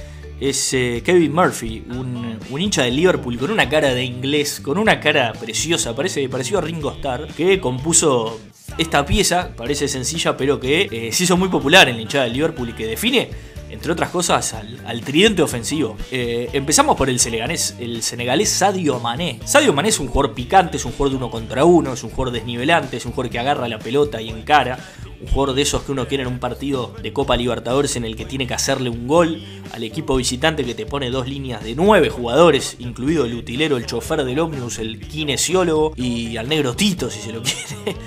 es 0.41 0.73
eh, 0.75 1.03
Kevin 1.05 1.35
Murphy, 1.35 1.85
un, 1.91 2.39
hincha 2.59 2.83
de 2.83 2.91
Liverpool 2.91 3.39
con 3.39 3.51
una 3.51 3.69
cara 3.69 3.95
de 3.95 4.05
inglés, 4.05 4.61
con 4.61 4.79
una 4.79 5.01
cara 5.01 5.33
preciosa, 5.33 5.95
parece 5.95 6.29
parecido 6.29 6.59
a 6.59 6.63
Ringo 6.63 6.93
Starr, 6.93 7.29
que 7.29 7.61
compuso 7.61 8.41
esta 8.77 9.05
pieza, 9.05 9.51
parece 9.57 9.89
sencilla, 9.89 10.37
pero 10.37 10.61
que 10.61 10.89
eh, 10.91 11.13
se 11.13 11.25
hizo 11.25 11.37
muy 11.37 11.49
popular 11.49 11.89
en 11.89 11.97
la 11.97 12.03
hinchada 12.03 12.25
de 12.25 12.31
Liverpool 12.31 12.69
y 12.69 12.73
que 12.73 12.87
define, 12.87 13.31
entre 13.71 13.93
otras 13.93 14.11
cosas, 14.11 14.55
al, 14.55 15.01
tridente 15.03 15.43
ofensivo. 15.43 15.97
Eh, 16.11 16.49
empezamos 16.53 16.97
por 16.97 17.09
el 17.09 17.19
senegalés, 17.19 17.77
el 17.79 18.03
senegalés 18.03 18.49
Sadio 18.49 18.99
Mané. 19.01 19.41
Sadio 19.45 19.73
Mané 19.73 19.91
es 19.91 20.01
un 20.01 20.09
jugador 20.09 20.35
picante, 20.35 20.77
es 20.77 20.85
un 20.85 20.93
jugador 20.93 21.11
de 21.11 21.17
uno 21.17 21.31
contra 21.31 21.65
uno, 21.65 21.93
es 21.93 22.03
un 22.03 22.11
jugador 22.11 22.35
desnivelante, 22.35 22.97
es 22.97 23.07
un 23.07 23.13
jugador 23.13 23.31
que 23.31 23.39
agarra 23.39 23.69
la 23.69 23.79
pelota 23.79 24.21
y 24.21 24.29
encara 24.29 24.79
un 25.21 25.27
jugador 25.27 25.55
de 25.55 25.63
esos 25.63 25.83
que 25.83 25.93
uno 25.93 26.07
quiere 26.07 26.23
en 26.23 26.29
un 26.29 26.39
partido 26.39 26.95
de 27.03 27.13
Copa 27.13 27.37
Libertadores 27.37 27.97
en 27.97 28.05
el 28.05 28.17
que 28.17 28.25
tiene 28.25 28.47
que 28.47 28.55
hacerle 28.55 28.91
un 28.91 29.09
gol 29.09 29.43
al 29.73 29.83
equipo 29.83 30.17
visitante 30.17 30.65
que 30.65 30.75
te 30.75 30.87
pone 30.87 31.11
dos 31.11 31.29
líneas 31.29 31.63
de 31.65 31.75
nueve 31.75 32.09
jugadores, 32.09 32.77
incluido 32.79 33.25
el 33.25 33.35
utilero, 33.35 33.77
el 33.77 33.87
chofer 33.87 34.25
del 34.25 34.39
ómnibus, 34.39 34.79
el 34.79 35.01
kinesiólogo 35.01 35.93
y 35.97 36.37
al 36.37 36.49
negro 36.49 36.75
Tito, 36.75 37.11
si 37.11 37.21
se 37.21 37.33
lo 37.33 37.43
quiere. 37.85 37.99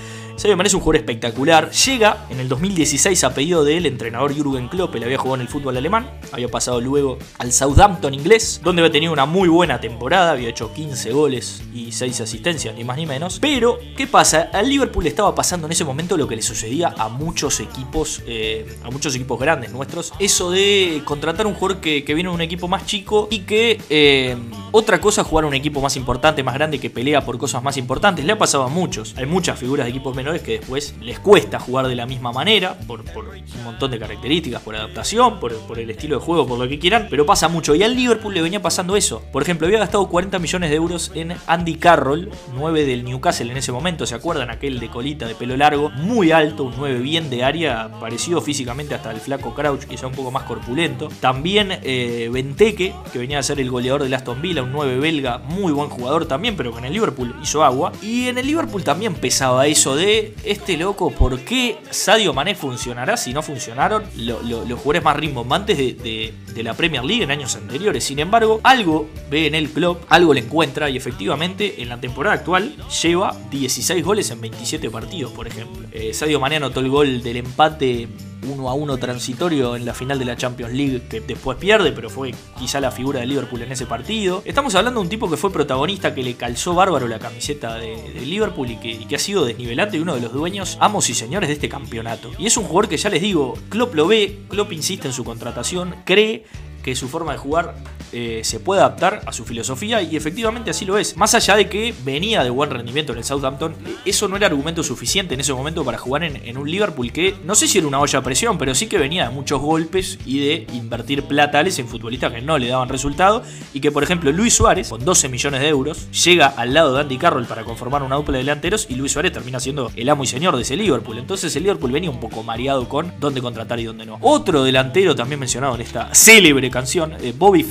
Sadio 0.42 0.56
Mané 0.56 0.66
es 0.66 0.74
un 0.74 0.80
jugador 0.80 0.96
espectacular. 0.96 1.70
Llega 1.70 2.26
en 2.28 2.40
el 2.40 2.48
2016 2.48 3.22
a 3.22 3.32
pedido 3.32 3.62
del 3.62 3.86
entrenador 3.86 4.34
Jürgen 4.34 4.66
Klopp, 4.66 4.92
él 4.96 5.04
había 5.04 5.16
jugado 5.16 5.36
en 5.36 5.42
el 5.42 5.46
fútbol 5.46 5.76
alemán, 5.76 6.10
había 6.32 6.48
pasado 6.48 6.80
luego 6.80 7.16
al 7.38 7.52
Southampton 7.52 8.12
inglés, 8.12 8.60
donde 8.64 8.82
había 8.82 8.90
tenido 8.90 9.12
una 9.12 9.24
muy 9.24 9.48
buena 9.48 9.80
temporada, 9.80 10.32
había 10.32 10.48
hecho 10.48 10.74
15 10.74 11.12
goles 11.12 11.62
y 11.72 11.92
6 11.92 12.22
asistencias, 12.22 12.74
ni 12.74 12.82
más 12.82 12.96
ni 12.96 13.06
menos. 13.06 13.38
Pero, 13.38 13.78
¿qué 13.96 14.08
pasa? 14.08 14.50
Al 14.52 14.68
Liverpool 14.68 15.06
estaba 15.06 15.32
pasando 15.32 15.68
en 15.68 15.72
ese 15.74 15.84
momento 15.84 16.16
lo 16.16 16.26
que 16.26 16.34
le 16.34 16.42
sucedía 16.42 16.92
a 16.98 17.08
muchos 17.08 17.60
equipos, 17.60 18.20
eh, 18.26 18.66
a 18.82 18.90
muchos 18.90 19.14
equipos 19.14 19.38
grandes 19.38 19.70
nuestros, 19.70 20.12
eso 20.18 20.50
de 20.50 21.02
contratar 21.04 21.46
un 21.46 21.54
jugador 21.54 21.80
que, 21.80 22.02
viene 22.02 22.30
de 22.30 22.34
un 22.34 22.40
equipo 22.40 22.66
más 22.66 22.84
chico 22.84 23.28
y 23.30 23.42
que 23.42 23.80
eh, 23.90 24.36
otra 24.72 25.02
cosa 25.02 25.22
jugar 25.22 25.44
un 25.44 25.52
equipo 25.52 25.82
más 25.82 25.96
importante, 25.96 26.42
más 26.42 26.54
grande, 26.54 26.80
que 26.80 26.88
pelea 26.88 27.24
por 27.24 27.36
cosas 27.36 27.62
más 27.62 27.76
importantes. 27.76 28.24
Le 28.24 28.32
ha 28.32 28.38
pasado 28.38 28.64
a 28.64 28.68
muchos. 28.68 29.14
Hay 29.18 29.26
muchas 29.26 29.58
figuras 29.58 29.84
de 29.84 29.90
equipos 29.90 30.16
menores 30.16 30.31
que 30.40 30.58
después 30.58 30.94
les 31.00 31.18
cuesta 31.18 31.60
jugar 31.60 31.88
de 31.88 31.94
la 31.94 32.06
misma 32.06 32.32
manera, 32.32 32.78
por, 32.86 33.00
un 33.00 33.64
montón 33.64 33.90
de 33.90 33.98
características, 33.98 34.62
por 34.62 34.74
adaptación, 34.74 35.40
por, 35.40 35.54
por, 35.66 35.78
el 35.78 35.90
estilo 35.90 36.18
de 36.18 36.24
juego, 36.24 36.46
por 36.46 36.58
lo 36.58 36.68
que 36.68 36.78
quieran, 36.78 37.06
pero 37.10 37.26
pasa 37.26 37.48
mucho. 37.48 37.74
Y 37.74 37.82
al 37.82 37.94
Liverpool 37.94 38.34
le 38.34 38.42
venía 38.42 38.62
pasando 38.62 38.96
eso. 38.96 39.22
Por 39.32 39.42
ejemplo, 39.42 39.66
había 39.66 39.78
gastado 39.78 40.08
40 40.08 40.38
millones 40.38 40.70
de 40.70 40.76
euros 40.76 41.10
en 41.14 41.34
Andy 41.46 41.76
Carroll, 41.76 42.30
9 42.54 42.84
del 42.84 43.04
Newcastle 43.04 43.50
en 43.50 43.56
ese 43.56 43.72
momento, 43.72 44.06
¿se 44.06 44.14
acuerdan? 44.14 44.50
Aquel 44.50 44.80
de 44.80 44.88
colita, 44.88 45.26
de 45.26 45.34
pelo 45.34 45.56
largo, 45.56 45.90
muy 45.90 46.32
alto, 46.32 46.64
un 46.64 46.74
9 46.76 47.00
bien 47.00 47.30
de 47.30 47.44
área, 47.44 47.90
parecido 48.00 48.40
físicamente 48.40 48.94
hasta 48.94 49.10
el 49.10 49.20
flaco 49.20 49.54
Crouch, 49.54 49.84
quizá 49.84 50.06
un 50.06 50.14
poco 50.14 50.30
más 50.30 50.44
corpulento. 50.44 51.08
También 51.20 51.78
eh, 51.82 52.28
Benteke, 52.32 52.94
que 53.12 53.18
venía 53.18 53.38
a 53.38 53.42
ser 53.42 53.60
el 53.60 53.70
goleador 53.70 54.02
del 54.02 54.14
Aston 54.14 54.40
Villa, 54.40 54.62
un 54.62 54.72
9 54.72 54.98
belga, 54.98 55.38
muy 55.38 55.72
buen 55.72 55.90
jugador 55.90 56.26
también, 56.26 56.56
pero 56.56 56.72
que 56.72 56.78
en 56.78 56.84
el 56.86 56.92
Liverpool 56.92 57.34
hizo 57.42 57.64
agua. 57.64 57.92
Y 58.02 58.28
en 58.28 58.38
el 58.38 58.46
Liverpool 58.46 58.84
también 58.84 59.14
pesaba 59.14 59.66
eso 59.66 59.96
de 59.96 60.21
este 60.44 60.76
loco, 60.76 61.10
¿por 61.10 61.40
qué 61.40 61.78
Sadio 61.90 62.32
Mané 62.32 62.54
funcionará 62.54 63.16
si 63.16 63.32
no 63.32 63.42
funcionaron 63.42 64.04
lo, 64.16 64.42
lo, 64.42 64.64
los 64.64 64.78
jugadores 64.78 65.04
más 65.04 65.16
rimbombantes 65.16 65.78
de, 65.78 65.94
de, 65.94 66.34
de, 66.54 66.62
la 66.62 66.74
Premier 66.74 67.04
League 67.04 67.22
en 67.22 67.30
años 67.30 67.56
anteriores? 67.56 68.04
Sin 68.04 68.18
embargo, 68.18 68.60
algo 68.62 69.08
ve 69.30 69.46
en 69.46 69.54
el 69.54 69.70
club, 69.70 69.98
algo 70.08 70.34
le 70.34 70.40
encuentra 70.40 70.90
y 70.90 70.96
efectivamente 70.96 71.82
en 71.82 71.88
la 71.88 72.00
temporada 72.00 72.36
actual 72.36 72.74
lleva 73.02 73.36
16 73.50 74.04
goles 74.04 74.30
en 74.30 74.40
27 74.40 74.90
partidos, 74.90 75.32
por 75.32 75.46
ejemplo. 75.46 75.86
Eh, 75.92 76.14
Sadio 76.14 76.40
Mané 76.40 76.56
anotó 76.56 76.80
el 76.80 76.88
gol 76.88 77.22
del 77.22 77.36
empate 77.36 78.08
1 78.46 78.68
a 78.68 78.74
1 78.74 78.96
transitorio 78.98 79.76
en 79.76 79.84
la 79.84 79.94
final 79.94 80.18
de 80.18 80.24
la 80.24 80.36
Champions 80.36 80.72
League 80.72 81.02
que 81.08 81.20
después 81.20 81.58
pierde, 81.58 81.92
pero 81.92 82.10
fue 82.10 82.34
quizá 82.58 82.80
la 82.80 82.90
figura 82.90 83.20
de 83.20 83.26
Liverpool 83.26 83.62
en 83.62 83.72
ese 83.72 83.86
partido. 83.86 84.42
Estamos 84.44 84.74
hablando 84.74 85.00
de 85.00 85.04
un 85.04 85.10
tipo 85.10 85.30
que 85.30 85.36
fue 85.36 85.52
protagonista, 85.52 86.14
que 86.14 86.22
le 86.22 86.34
calzó 86.34 86.74
bárbaro 86.74 87.08
la 87.08 87.18
camiseta 87.18 87.76
de, 87.76 88.22
Liverpool 88.22 88.70
y 88.70 88.76
que, 88.76 88.90
y 88.90 89.04
que, 89.06 89.16
ha 89.16 89.18
sido 89.18 89.44
desnivelante 89.44 89.96
y 89.96 90.00
uno 90.00 90.14
de 90.14 90.20
los 90.20 90.32
dueños, 90.32 90.78
amos 90.80 91.10
y 91.10 91.14
señores 91.14 91.48
de 91.48 91.54
este 91.54 91.68
campeonato. 91.68 92.30
Y 92.38 92.46
es 92.46 92.56
un 92.56 92.64
jugador 92.64 92.88
que 92.88 92.96
ya 92.96 93.10
les 93.10 93.20
digo, 93.20 93.54
Klopp 93.68 93.94
lo 93.94 94.06
ve, 94.06 94.40
Klopp 94.48 94.72
insiste 94.72 95.08
en 95.08 95.14
su 95.14 95.24
contratación, 95.24 95.96
cree 96.04 96.44
que 96.82 96.94
su 96.94 97.08
forma 97.08 97.32
de 97.32 97.38
jugar 97.38 97.74
eh, 98.12 98.40
se 98.44 98.60
puede 98.60 98.80
adaptar 98.80 99.22
a 99.26 99.32
su 99.32 99.44
filosofía 99.44 100.02
y 100.02 100.16
efectivamente 100.16 100.70
así 100.70 100.84
lo 100.84 100.98
es. 100.98 101.16
Más 101.16 101.34
allá 101.34 101.56
de 101.56 101.68
que 101.68 101.94
venía 102.04 102.44
de 102.44 102.50
buen 102.50 102.70
rendimiento 102.70 103.12
en 103.12 103.18
el 103.18 103.24
Southampton, 103.24 103.74
eso 104.04 104.28
no 104.28 104.36
era 104.36 104.46
argumento 104.46 104.82
suficiente 104.82 105.34
en 105.34 105.40
ese 105.40 105.52
momento 105.52 105.84
para 105.84 105.98
jugar 105.98 106.24
en, 106.24 106.56
un 106.56 106.70
Liverpool 106.70 107.12
que 107.12 107.34
no 107.44 107.54
sé 107.54 107.66
si 107.66 107.78
era 107.78 107.86
una 107.86 108.00
olla 108.00 108.18
a 108.18 108.22
presión, 108.22 108.58
pero 108.58 108.74
sí 108.74 108.86
que 108.86 108.98
venía 108.98 109.28
de 109.28 109.34
muchos 109.34 109.60
golpes 109.60 110.18
y 110.26 110.40
de 110.40 110.66
invertir 110.74 111.24
platales 111.24 111.78
en 111.78 111.88
futbolistas 111.88 112.32
que 112.32 112.42
no 112.42 112.58
le 112.58 112.68
daban 112.68 112.88
resultado 112.88 113.42
y 113.72 113.80
que 113.80 113.90
por 113.90 114.02
ejemplo 114.02 114.30
Luis 114.30 114.54
Suárez, 114.54 114.90
con 114.90 115.04
12 115.04 115.28
millones 115.28 115.60
de 115.60 115.68
euros, 115.68 116.10
llega 116.10 116.46
al 116.46 116.74
lado 116.74 116.94
de 116.94 117.00
Andy 117.00 117.16
Carroll 117.16 117.46
para 117.46 117.64
conformar 117.64 118.02
una 118.02 118.16
dupla 118.16 118.34
de 118.34 118.44
delanteros 118.44 118.86
y 118.88 118.94
Luis 118.94 119.12
Suárez 119.12 119.32
termina 119.32 119.58
siendo 119.58 119.90
el 119.96 120.08
amo 120.08 120.24
y 120.24 120.26
señor 120.26 120.56
de 120.56 120.62
ese 120.62 120.76
Liverpool. 120.76 121.18
Entonces 121.18 121.54
el 121.56 121.62
Liverpool 121.62 121.92
venía 121.92 122.10
un 122.10 122.20
poco 122.20 122.42
mareado 122.42 122.88
con 122.88 123.12
dónde 123.18 123.40
contratar 123.40 123.80
y 123.80 123.84
dónde 123.84 124.04
no. 124.04 124.18
Otro 124.20 124.64
delantero 124.64 125.16
también 125.16 125.40
mencionado 125.40 125.74
en 125.74 125.80
esta 125.80 126.14
célebre 126.14 126.70
canción, 126.70 127.14
eh, 127.20 127.32
Bobby 127.36 127.62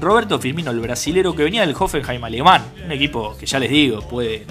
Roberto 0.00 0.38
Firmino, 0.38 0.70
el 0.70 0.80
brasilero 0.80 1.34
que 1.34 1.44
venía 1.44 1.66
del 1.66 1.74
Hoffenheim 1.78 2.22
alemán, 2.22 2.62
un 2.84 2.92
equipo 2.92 3.36
que 3.38 3.46
ya 3.46 3.58
les 3.58 3.70
digo, 3.70 4.00
puede 4.02 4.46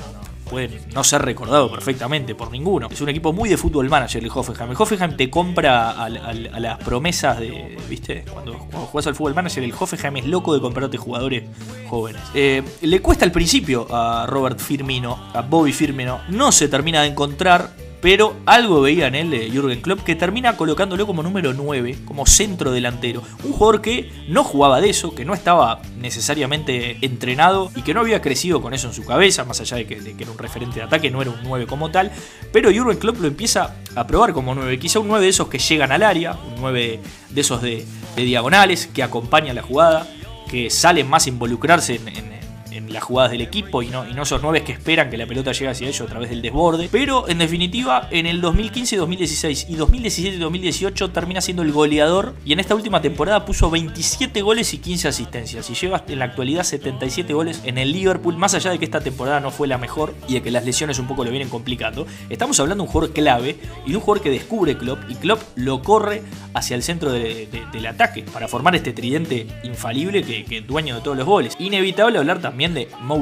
no 0.94 1.04
ser 1.04 1.22
recordado 1.24 1.70
perfectamente 1.72 2.36
por 2.36 2.52
ninguno. 2.52 2.88
Es 2.90 3.02
un 3.02 3.10
equipo 3.10 3.34
muy 3.34 3.50
de 3.50 3.58
fútbol 3.58 3.90
manager 3.90 4.24
el 4.24 4.32
Hoffenheim. 4.34 4.72
El 4.72 4.78
Hoffenheim 4.78 5.18
te 5.18 5.30
compra 5.30 5.92
a, 5.92 6.10
las 6.10 6.78
promesas 6.80 7.40
de, 7.40 7.78
¿viste? 7.90 8.24
Cuando, 8.32 8.54
juegas 8.54 9.08
al 9.08 9.16
fútbol 9.16 9.34
manager, 9.34 9.64
el 9.64 9.74
Hoffenheim 9.78 10.18
es 10.18 10.26
loco 10.26 10.54
de 10.54 10.62
comprarte 10.62 10.98
jugadores 10.98 11.44
jóvenes. 11.90 12.22
Eh, 12.34 12.64
le 12.82 13.02
cuesta 13.02 13.26
al 13.26 13.32
principio 13.32 13.88
a 13.90 14.26
Robert 14.28 14.60
Firmino, 14.60 15.18
a 15.34 15.42
Bobby 15.42 15.74
Firmino, 15.74 16.22
no 16.30 16.52
se 16.52 16.68
termina 16.68 17.02
de 17.02 17.08
encontrar 17.10 17.85
pero 18.02 18.36
algo 18.46 18.82
veía 18.82 19.08
en 19.08 19.16
él 19.16 19.30
de 19.32 19.50
Jürgen 19.50 19.82
Klopp 19.82 20.02
que 20.02 20.16
termina 20.16 20.58
colocándolo 20.58 21.08
como 21.08 21.24
número 21.24 21.54
9, 21.54 22.00
como 22.06 22.26
centro 22.26 22.72
delantero. 22.72 23.24
Un 23.44 23.54
jugador 23.54 23.82
que 23.82 24.12
no 24.28 24.44
jugaba 24.44 24.82
de 24.82 24.90
eso, 24.90 25.16
que 25.16 25.26
no 25.26 25.34
estaba 25.34 25.82
necesariamente 25.98 26.98
entrenado 27.02 27.72
y 27.76 27.82
que 27.82 27.94
no 27.94 28.02
había 28.02 28.22
crecido 28.22 28.62
con 28.62 28.74
eso 28.74 28.88
en 28.88 28.94
su 28.94 29.06
cabeza, 29.06 29.44
más 29.46 29.60
allá 29.62 29.78
de 29.78 29.88
que, 29.88 30.16
era 30.18 30.32
un 30.32 30.38
referente 30.38 30.76
de 30.76 30.84
ataque, 30.84 31.10
no 31.10 31.22
era 31.22 31.32
un 31.32 31.40
9 31.44 31.68
como 31.68 31.92
tal. 31.92 32.12
Pero 32.52 32.72
Jürgen 32.72 32.98
Klopp 32.98 33.22
lo 33.22 33.28
empieza 33.28 33.76
a 33.96 34.08
probar 34.08 34.34
como 34.34 34.54
9, 34.54 34.78
quizá 34.80 35.00
un 35.00 35.08
9 35.08 35.24
de 35.24 35.30
esos 35.30 35.48
que 35.48 35.58
llegan 35.58 35.92
al 35.92 36.04
área, 36.04 36.34
un 36.34 36.62
9 36.62 37.00
de 37.30 37.42
esos 37.42 37.62
de, 37.62 37.86
diagonales, 38.16 38.88
que 38.88 39.04
acompaña 39.04 39.54
la 39.54 39.62
jugada, 39.62 40.08
que 40.50 40.70
salen 40.70 41.10
más 41.10 41.26
a 41.26 41.30
involucrarse 41.30 41.96
en 41.96 42.08
en 42.08 42.45
las 42.82 43.04
jugadas 43.04 43.32
del 43.32 43.42
equipo 43.42 43.82
y 43.82 43.88
no, 43.88 44.08
y 44.08 44.14
no 44.14 44.24
esos 44.24 44.42
nueve 44.42 44.64
que 44.64 44.72
esperan 44.72 45.10
que 45.10 45.18
la 45.18 45.26
pelota 45.26 45.52
llegue 45.52 45.70
hacia 45.70 45.88
ellos 45.88 46.02
a 46.02 46.06
través 46.06 46.30
del 46.30 46.42
desborde. 46.42 46.90
Pero 46.92 47.28
en 47.30 47.38
definitiva, 47.38 48.08
en 48.12 48.26
el 48.26 48.42
2015, 48.42 48.98
2016 48.98 49.68
y 49.70 49.76
2017 49.76 50.36
y 50.36 50.40
2018 50.40 51.12
termina 51.12 51.42
siendo 51.42 51.64
el 51.64 51.72
goleador 51.72 52.36
y 52.46 52.54
en 52.54 52.60
esta 52.60 52.76
última 52.76 53.02
temporada 53.02 53.46
puso 53.46 53.70
27 53.70 54.42
goles 54.42 54.74
y 54.74 54.80
15 54.80 55.08
asistencias 55.08 55.70
y 55.70 55.74
lleva 55.74 56.04
en 56.08 56.20
la 56.20 56.26
actualidad 56.26 56.64
77 56.64 57.34
goles 57.34 57.62
en 57.66 57.78
el 57.78 57.92
Liverpool, 57.92 58.38
más 58.38 58.54
allá 58.54 58.72
de 58.72 58.80
que 58.80 58.86
esta 58.86 59.02
temporada 59.02 59.40
no 59.40 59.52
fue 59.52 59.68
la 59.68 59.78
mejor 59.78 60.14
y 60.28 60.34
de 60.36 60.42
que 60.42 60.52
las 60.52 60.66
lesiones 60.66 61.00
un 61.00 61.08
poco 61.08 61.24
lo 61.24 61.32
vienen 61.32 61.50
complicando. 61.50 62.06
Estamos 62.30 62.60
hablando 62.60 62.84
de 62.84 62.88
un 62.88 62.92
jugador 62.92 63.14
clave 63.14 63.58
y 63.86 63.92
de 63.92 63.98
un 63.98 64.02
jugador 64.02 64.24
que 64.24 64.30
descubre 64.30 64.78
Klopp 64.78 65.00
y 65.10 65.16
Klopp 65.16 65.42
lo 65.56 65.82
corre 65.82 66.24
hacia 66.54 66.76
el 66.76 66.84
centro 66.84 67.12
del 67.12 67.86
ataque 67.86 68.24
para 68.24 68.48
formar 68.48 68.76
este 68.76 68.94
tridente 68.94 69.48
infalible 69.64 70.24
que, 70.24 70.46
que 70.46 70.62
dueño 70.62 70.96
de 70.96 71.02
todos 71.02 71.18
los 71.18 71.26
goles. 71.26 71.56
Inevitable 71.60 72.18
hablar 72.18 72.40
también 72.40 72.65
de 72.74 72.88
Mo 73.02 73.16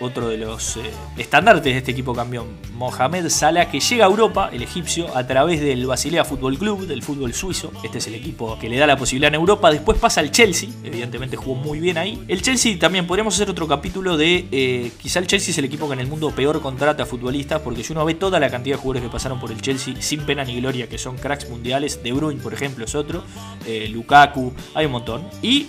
otro 0.00 0.28
de 0.28 0.38
los 0.38 0.76
eh, 0.76 0.80
estandartes 1.16 1.72
de 1.72 1.78
este 1.78 1.92
equipo 1.92 2.14
campeón, 2.14 2.48
Mohamed 2.74 3.28
Salah, 3.28 3.70
que 3.70 3.80
llega 3.80 4.04
a 4.04 4.08
Europa, 4.08 4.50
el 4.52 4.62
egipcio, 4.62 5.16
a 5.16 5.26
través 5.26 5.60
del 5.60 5.86
Basilea 5.86 6.24
Fútbol 6.24 6.58
Club, 6.58 6.86
del 6.86 7.02
fútbol 7.02 7.32
suizo. 7.34 7.72
Este 7.84 7.98
es 7.98 8.06
el 8.06 8.14
equipo 8.14 8.58
que 8.58 8.68
le 8.68 8.76
da 8.76 8.86
la 8.86 8.96
posibilidad 8.96 9.28
en 9.28 9.36
Europa. 9.36 9.70
Después 9.70 9.98
pasa 9.98 10.20
al 10.20 10.30
Chelsea, 10.30 10.68
evidentemente 10.82 11.36
jugó 11.36 11.54
muy 11.54 11.80
bien 11.80 11.98
ahí. 11.98 12.22
El 12.28 12.42
Chelsea 12.42 12.78
también 12.78 13.06
podríamos 13.06 13.34
hacer 13.34 13.50
otro 13.50 13.68
capítulo 13.68 14.16
de. 14.16 14.46
Eh, 14.50 14.92
quizá 15.00 15.18
el 15.18 15.26
Chelsea 15.26 15.52
es 15.52 15.58
el 15.58 15.64
equipo 15.64 15.86
que 15.86 15.94
en 15.94 16.00
el 16.00 16.06
mundo 16.06 16.30
peor 16.30 16.60
contrata 16.60 17.04
a 17.04 17.06
futbolistas, 17.06 17.60
porque 17.60 17.84
si 17.84 17.92
uno 17.92 18.04
ve 18.04 18.14
toda 18.14 18.40
la 18.40 18.50
cantidad 18.50 18.76
de 18.76 18.82
jugadores 18.82 19.02
que 19.04 19.12
pasaron 19.12 19.38
por 19.38 19.52
el 19.52 19.60
Chelsea 19.60 19.94
sin 20.00 20.22
pena 20.22 20.44
ni 20.44 20.60
gloria, 20.60 20.88
que 20.88 20.98
son 20.98 21.16
cracks 21.16 21.48
mundiales, 21.48 22.02
De 22.02 22.12
Bruyne, 22.12 22.40
por 22.40 22.54
ejemplo, 22.54 22.84
es 22.84 22.94
otro, 22.94 23.22
eh, 23.66 23.88
Lukaku, 23.88 24.52
hay 24.74 24.86
un 24.86 24.92
montón. 24.92 25.24
Y 25.42 25.68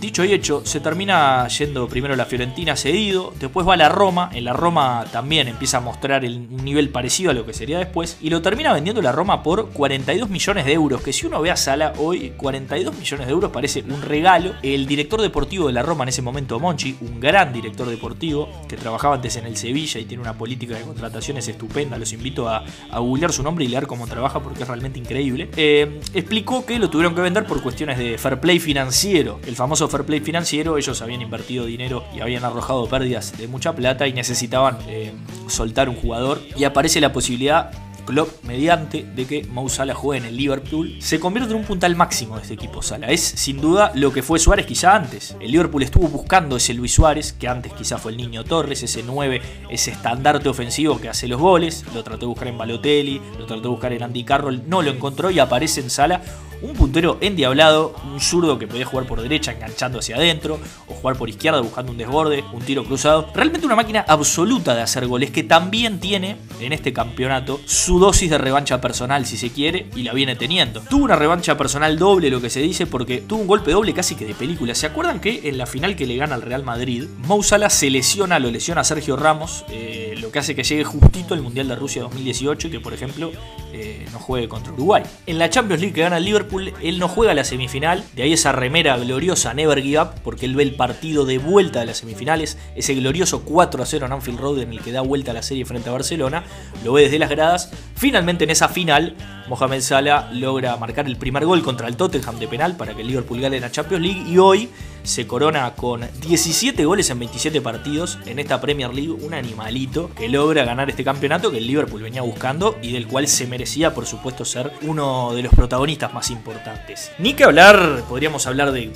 dicho 0.00 0.24
y 0.24 0.32
hecho, 0.32 0.62
se 0.64 0.80
termina 0.80 1.46
yendo 1.48 1.88
primero 1.88 2.14
la 2.16 2.24
Fiorentina 2.24 2.76
cedido, 2.76 3.32
Después 3.56 3.70
va 3.70 3.72
a 3.72 3.78
la 3.78 3.88
Roma, 3.88 4.28
en 4.34 4.44
la 4.44 4.52
Roma 4.52 5.06
también 5.10 5.48
empieza 5.48 5.78
a 5.78 5.80
mostrar 5.80 6.22
un 6.24 6.62
nivel 6.62 6.90
parecido 6.90 7.30
a 7.30 7.32
lo 7.32 7.46
que 7.46 7.54
sería 7.54 7.78
después, 7.78 8.18
y 8.20 8.28
lo 8.28 8.42
termina 8.42 8.70
vendiendo 8.74 9.00
la 9.00 9.12
Roma 9.12 9.42
por 9.42 9.70
42 9.70 10.28
millones 10.28 10.66
de 10.66 10.74
euros, 10.74 11.00
que 11.00 11.14
si 11.14 11.24
uno 11.24 11.40
ve 11.40 11.50
a 11.50 11.56
Sala 11.56 11.94
hoy, 11.96 12.34
42 12.36 12.94
millones 12.98 13.26
de 13.26 13.32
euros 13.32 13.50
parece 13.50 13.82
un 13.88 14.02
regalo. 14.02 14.52
El 14.62 14.86
director 14.86 15.22
deportivo 15.22 15.68
de 15.68 15.72
la 15.72 15.82
Roma 15.82 16.04
en 16.04 16.10
ese 16.10 16.20
momento, 16.20 16.60
Monchi, 16.60 16.98
un 17.00 17.18
gran 17.18 17.50
director 17.54 17.88
deportivo, 17.88 18.46
que 18.68 18.76
trabajaba 18.76 19.14
antes 19.14 19.36
en 19.36 19.46
el 19.46 19.56
Sevilla 19.56 20.00
y 20.00 20.04
tiene 20.04 20.22
una 20.22 20.34
política 20.34 20.74
de 20.76 20.82
contrataciones 20.82 21.48
estupenda, 21.48 21.96
los 21.96 22.12
invito 22.12 22.50
a, 22.50 22.62
a 22.90 22.98
googlear 22.98 23.32
su 23.32 23.42
nombre 23.42 23.64
y 23.64 23.68
leer 23.68 23.86
cómo 23.86 24.06
trabaja 24.06 24.38
porque 24.40 24.64
es 24.64 24.68
realmente 24.68 24.98
increíble, 24.98 25.48
eh, 25.56 26.02
explicó 26.12 26.66
que 26.66 26.78
lo 26.78 26.90
tuvieron 26.90 27.14
que 27.14 27.22
vender 27.22 27.46
por 27.46 27.62
cuestiones 27.62 27.96
de 27.96 28.18
fair 28.18 28.38
play 28.38 28.58
financiero. 28.58 29.40
El 29.46 29.56
famoso 29.56 29.88
fair 29.88 30.04
play 30.04 30.20
financiero, 30.20 30.76
ellos 30.76 31.00
habían 31.00 31.22
invertido 31.22 31.64
dinero 31.64 32.04
y 32.14 32.20
habían 32.20 32.44
arrojado 32.44 32.86
pérdidas 32.86 33.32
de 33.38 33.48
mucha 33.48 33.74
plata 33.74 34.06
y 34.06 34.12
necesitaban 34.12 34.78
eh, 34.88 35.12
soltar 35.48 35.88
un 35.88 35.96
jugador. 35.96 36.40
Y 36.56 36.64
aparece 36.64 37.00
la 37.00 37.12
posibilidad 37.12 37.70
Klopp 38.06 38.44
mediante 38.44 39.02
de 39.02 39.26
que 39.26 39.44
Mo 39.44 39.68
Salah 39.68 39.94
juegue 39.94 40.22
en 40.22 40.28
el 40.28 40.36
Liverpool, 40.36 40.96
se 41.00 41.20
convierte 41.20 41.52
en 41.52 41.58
un 41.58 41.64
puntal 41.64 41.94
máximo 41.96 42.36
de 42.36 42.42
este 42.42 42.54
equipo 42.54 42.80
Salah. 42.80 43.08
Es 43.08 43.20
sin 43.20 43.60
duda 43.60 43.92
lo 43.94 44.12
que 44.12 44.22
fue 44.22 44.38
Suárez 44.38 44.64
quizá 44.64 44.94
antes. 44.94 45.36
El 45.40 45.50
Liverpool 45.50 45.82
estuvo 45.82 46.08
buscando 46.08 46.56
ese 46.56 46.72
Luis 46.72 46.94
Suárez, 46.94 47.34
que 47.34 47.48
antes 47.48 47.72
quizá 47.74 47.98
fue 47.98 48.12
el 48.12 48.18
Niño 48.18 48.44
Torres, 48.44 48.82
ese 48.82 49.02
9, 49.02 49.42
ese 49.68 49.90
estandarte 49.90 50.48
ofensivo 50.48 50.98
que 50.98 51.08
hace 51.08 51.28
los 51.28 51.40
goles. 51.40 51.84
Lo 51.92 52.02
trató 52.02 52.20
de 52.20 52.26
buscar 52.26 52.48
en 52.48 52.56
Balotelli, 52.56 53.20
lo 53.38 53.44
trató 53.44 53.62
de 53.62 53.68
buscar 53.68 53.92
en 53.92 54.04
Andy 54.04 54.24
Carroll, 54.24 54.62
no 54.66 54.80
lo 54.80 54.90
encontró 54.90 55.30
y 55.30 55.40
aparece 55.40 55.80
en 55.80 55.90
Salah 55.90 56.22
un 56.62 56.74
puntero 56.74 57.18
endiablado, 57.20 57.94
un 58.04 58.20
zurdo 58.20 58.58
que 58.58 58.66
podía 58.66 58.84
jugar 58.84 59.06
por 59.06 59.20
derecha 59.20 59.52
enganchando 59.52 59.98
hacia 59.98 60.16
adentro, 60.16 60.58
o 60.88 60.94
jugar 60.94 61.16
por 61.16 61.28
izquierda 61.28 61.60
buscando 61.60 61.92
un 61.92 61.98
desborde, 61.98 62.44
un 62.52 62.62
tiro 62.62 62.84
cruzado. 62.84 63.28
Realmente 63.34 63.66
una 63.66 63.76
máquina 63.76 64.04
absoluta 64.06 64.74
de 64.74 64.82
hacer 64.82 65.06
goles 65.06 65.30
que 65.30 65.42
también 65.42 66.00
tiene 66.00 66.36
en 66.60 66.72
este 66.72 66.92
campeonato 66.92 67.60
su 67.66 67.98
dosis 67.98 68.30
de 68.30 68.38
revancha 68.38 68.80
personal, 68.80 69.26
si 69.26 69.36
se 69.36 69.50
quiere, 69.50 69.86
y 69.94 70.02
la 70.02 70.12
viene 70.12 70.36
teniendo. 70.36 70.80
Tuvo 70.82 71.04
una 71.04 71.16
revancha 71.16 71.56
personal 71.56 71.98
doble, 71.98 72.30
lo 72.30 72.40
que 72.40 72.50
se 72.50 72.60
dice, 72.60 72.86
porque 72.86 73.18
tuvo 73.18 73.40
un 73.40 73.46
golpe 73.46 73.70
doble 73.70 73.92
casi 73.92 74.14
que 74.14 74.24
de 74.24 74.34
película. 74.34 74.74
¿Se 74.74 74.86
acuerdan 74.86 75.20
que 75.20 75.48
en 75.48 75.58
la 75.58 75.66
final 75.66 75.96
que 75.96 76.06
le 76.06 76.16
gana 76.16 76.34
al 76.34 76.42
Real 76.42 76.62
Madrid, 76.62 77.04
Mo 77.18 77.42
se 77.42 77.90
lesiona, 77.90 78.38
lo 78.38 78.50
lesiona 78.50 78.80
a 78.80 78.84
Sergio 78.84 79.16
Ramos, 79.16 79.64
eh, 79.70 80.14
lo 80.20 80.30
que 80.30 80.38
hace 80.38 80.54
que 80.54 80.62
llegue 80.62 80.84
justito 80.84 81.34
el 81.34 81.42
Mundial 81.42 81.68
de 81.68 81.76
Rusia 81.76 82.02
2018 82.02 82.68
y 82.68 82.70
que, 82.70 82.80
por 82.80 82.92
ejemplo, 82.92 83.32
eh, 83.78 84.06
no 84.10 84.18
juegue 84.18 84.48
contra 84.48 84.72
Uruguay. 84.72 85.02
En 85.26 85.38
la 85.38 85.50
Champions 85.50 85.82
League 85.82 85.94
que 85.94 86.00
gana 86.00 86.18
Liverpool, 86.18 86.72
él 86.82 86.98
no 86.98 87.08
juega 87.08 87.34
la 87.34 87.44
semifinal, 87.44 88.02
de 88.14 88.22
ahí 88.22 88.32
esa 88.32 88.52
remera 88.52 88.96
gloriosa 88.96 89.52
Never 89.52 89.82
Give 89.82 90.00
Up, 90.00 90.08
porque 90.24 90.46
él 90.46 90.56
ve 90.56 90.62
el 90.62 90.74
partido 90.74 91.26
de 91.26 91.36
vuelta 91.36 91.80
de 91.80 91.86
las 91.86 91.98
semifinales, 91.98 92.56
ese 92.74 92.94
glorioso 92.94 93.42
4 93.42 93.82
a 93.82 93.86
0 93.86 94.06
en 94.06 94.12
Anfield 94.12 94.40
Road 94.40 94.60
en 94.60 94.72
el 94.72 94.80
que 94.80 94.92
da 94.92 95.02
vuelta 95.02 95.34
la 95.34 95.42
serie 95.42 95.66
frente 95.66 95.90
a 95.90 95.92
Barcelona, 95.92 96.44
lo 96.84 96.94
ve 96.94 97.02
desde 97.02 97.18
las 97.18 97.28
gradas. 97.28 97.70
Finalmente 97.94 98.44
en 98.44 98.50
esa 98.50 98.68
final, 98.68 99.14
Mohamed 99.48 99.80
Salah 99.82 100.30
logra 100.32 100.76
marcar 100.78 101.06
el 101.06 101.16
primer 101.16 101.44
gol 101.44 101.62
contra 101.62 101.86
el 101.88 101.96
Tottenham 101.96 102.38
de 102.38 102.48
penal 102.48 102.76
para 102.76 102.94
que 102.94 103.04
Liverpool 103.04 103.40
gane 103.40 103.60
la 103.60 103.70
Champions 103.70 104.02
League 104.02 104.24
y 104.26 104.38
hoy 104.38 104.70
se 105.06 105.26
corona 105.26 105.74
con 105.74 106.06
17 106.20 106.84
goles 106.84 107.08
en 107.10 107.18
27 107.20 107.60
partidos 107.60 108.18
en 108.26 108.38
esta 108.38 108.60
Premier 108.60 108.92
League, 108.92 109.10
un 109.10 109.34
animalito 109.34 110.10
que 110.14 110.28
logra 110.28 110.64
ganar 110.64 110.90
este 110.90 111.04
campeonato 111.04 111.50
que 111.50 111.58
el 111.58 111.66
Liverpool 111.66 112.02
venía 112.02 112.22
buscando 112.22 112.76
y 112.82 112.92
del 112.92 113.06
cual 113.06 113.28
se 113.28 113.46
merecía 113.46 113.94
por 113.94 114.06
supuesto 114.06 114.44
ser 114.44 114.72
uno 114.82 115.32
de 115.34 115.42
los 115.42 115.54
protagonistas 115.54 116.12
más 116.12 116.30
importantes. 116.30 117.12
Ni 117.18 117.34
que 117.34 117.44
hablar, 117.44 118.02
podríamos 118.08 118.46
hablar 118.46 118.72
de, 118.72 118.86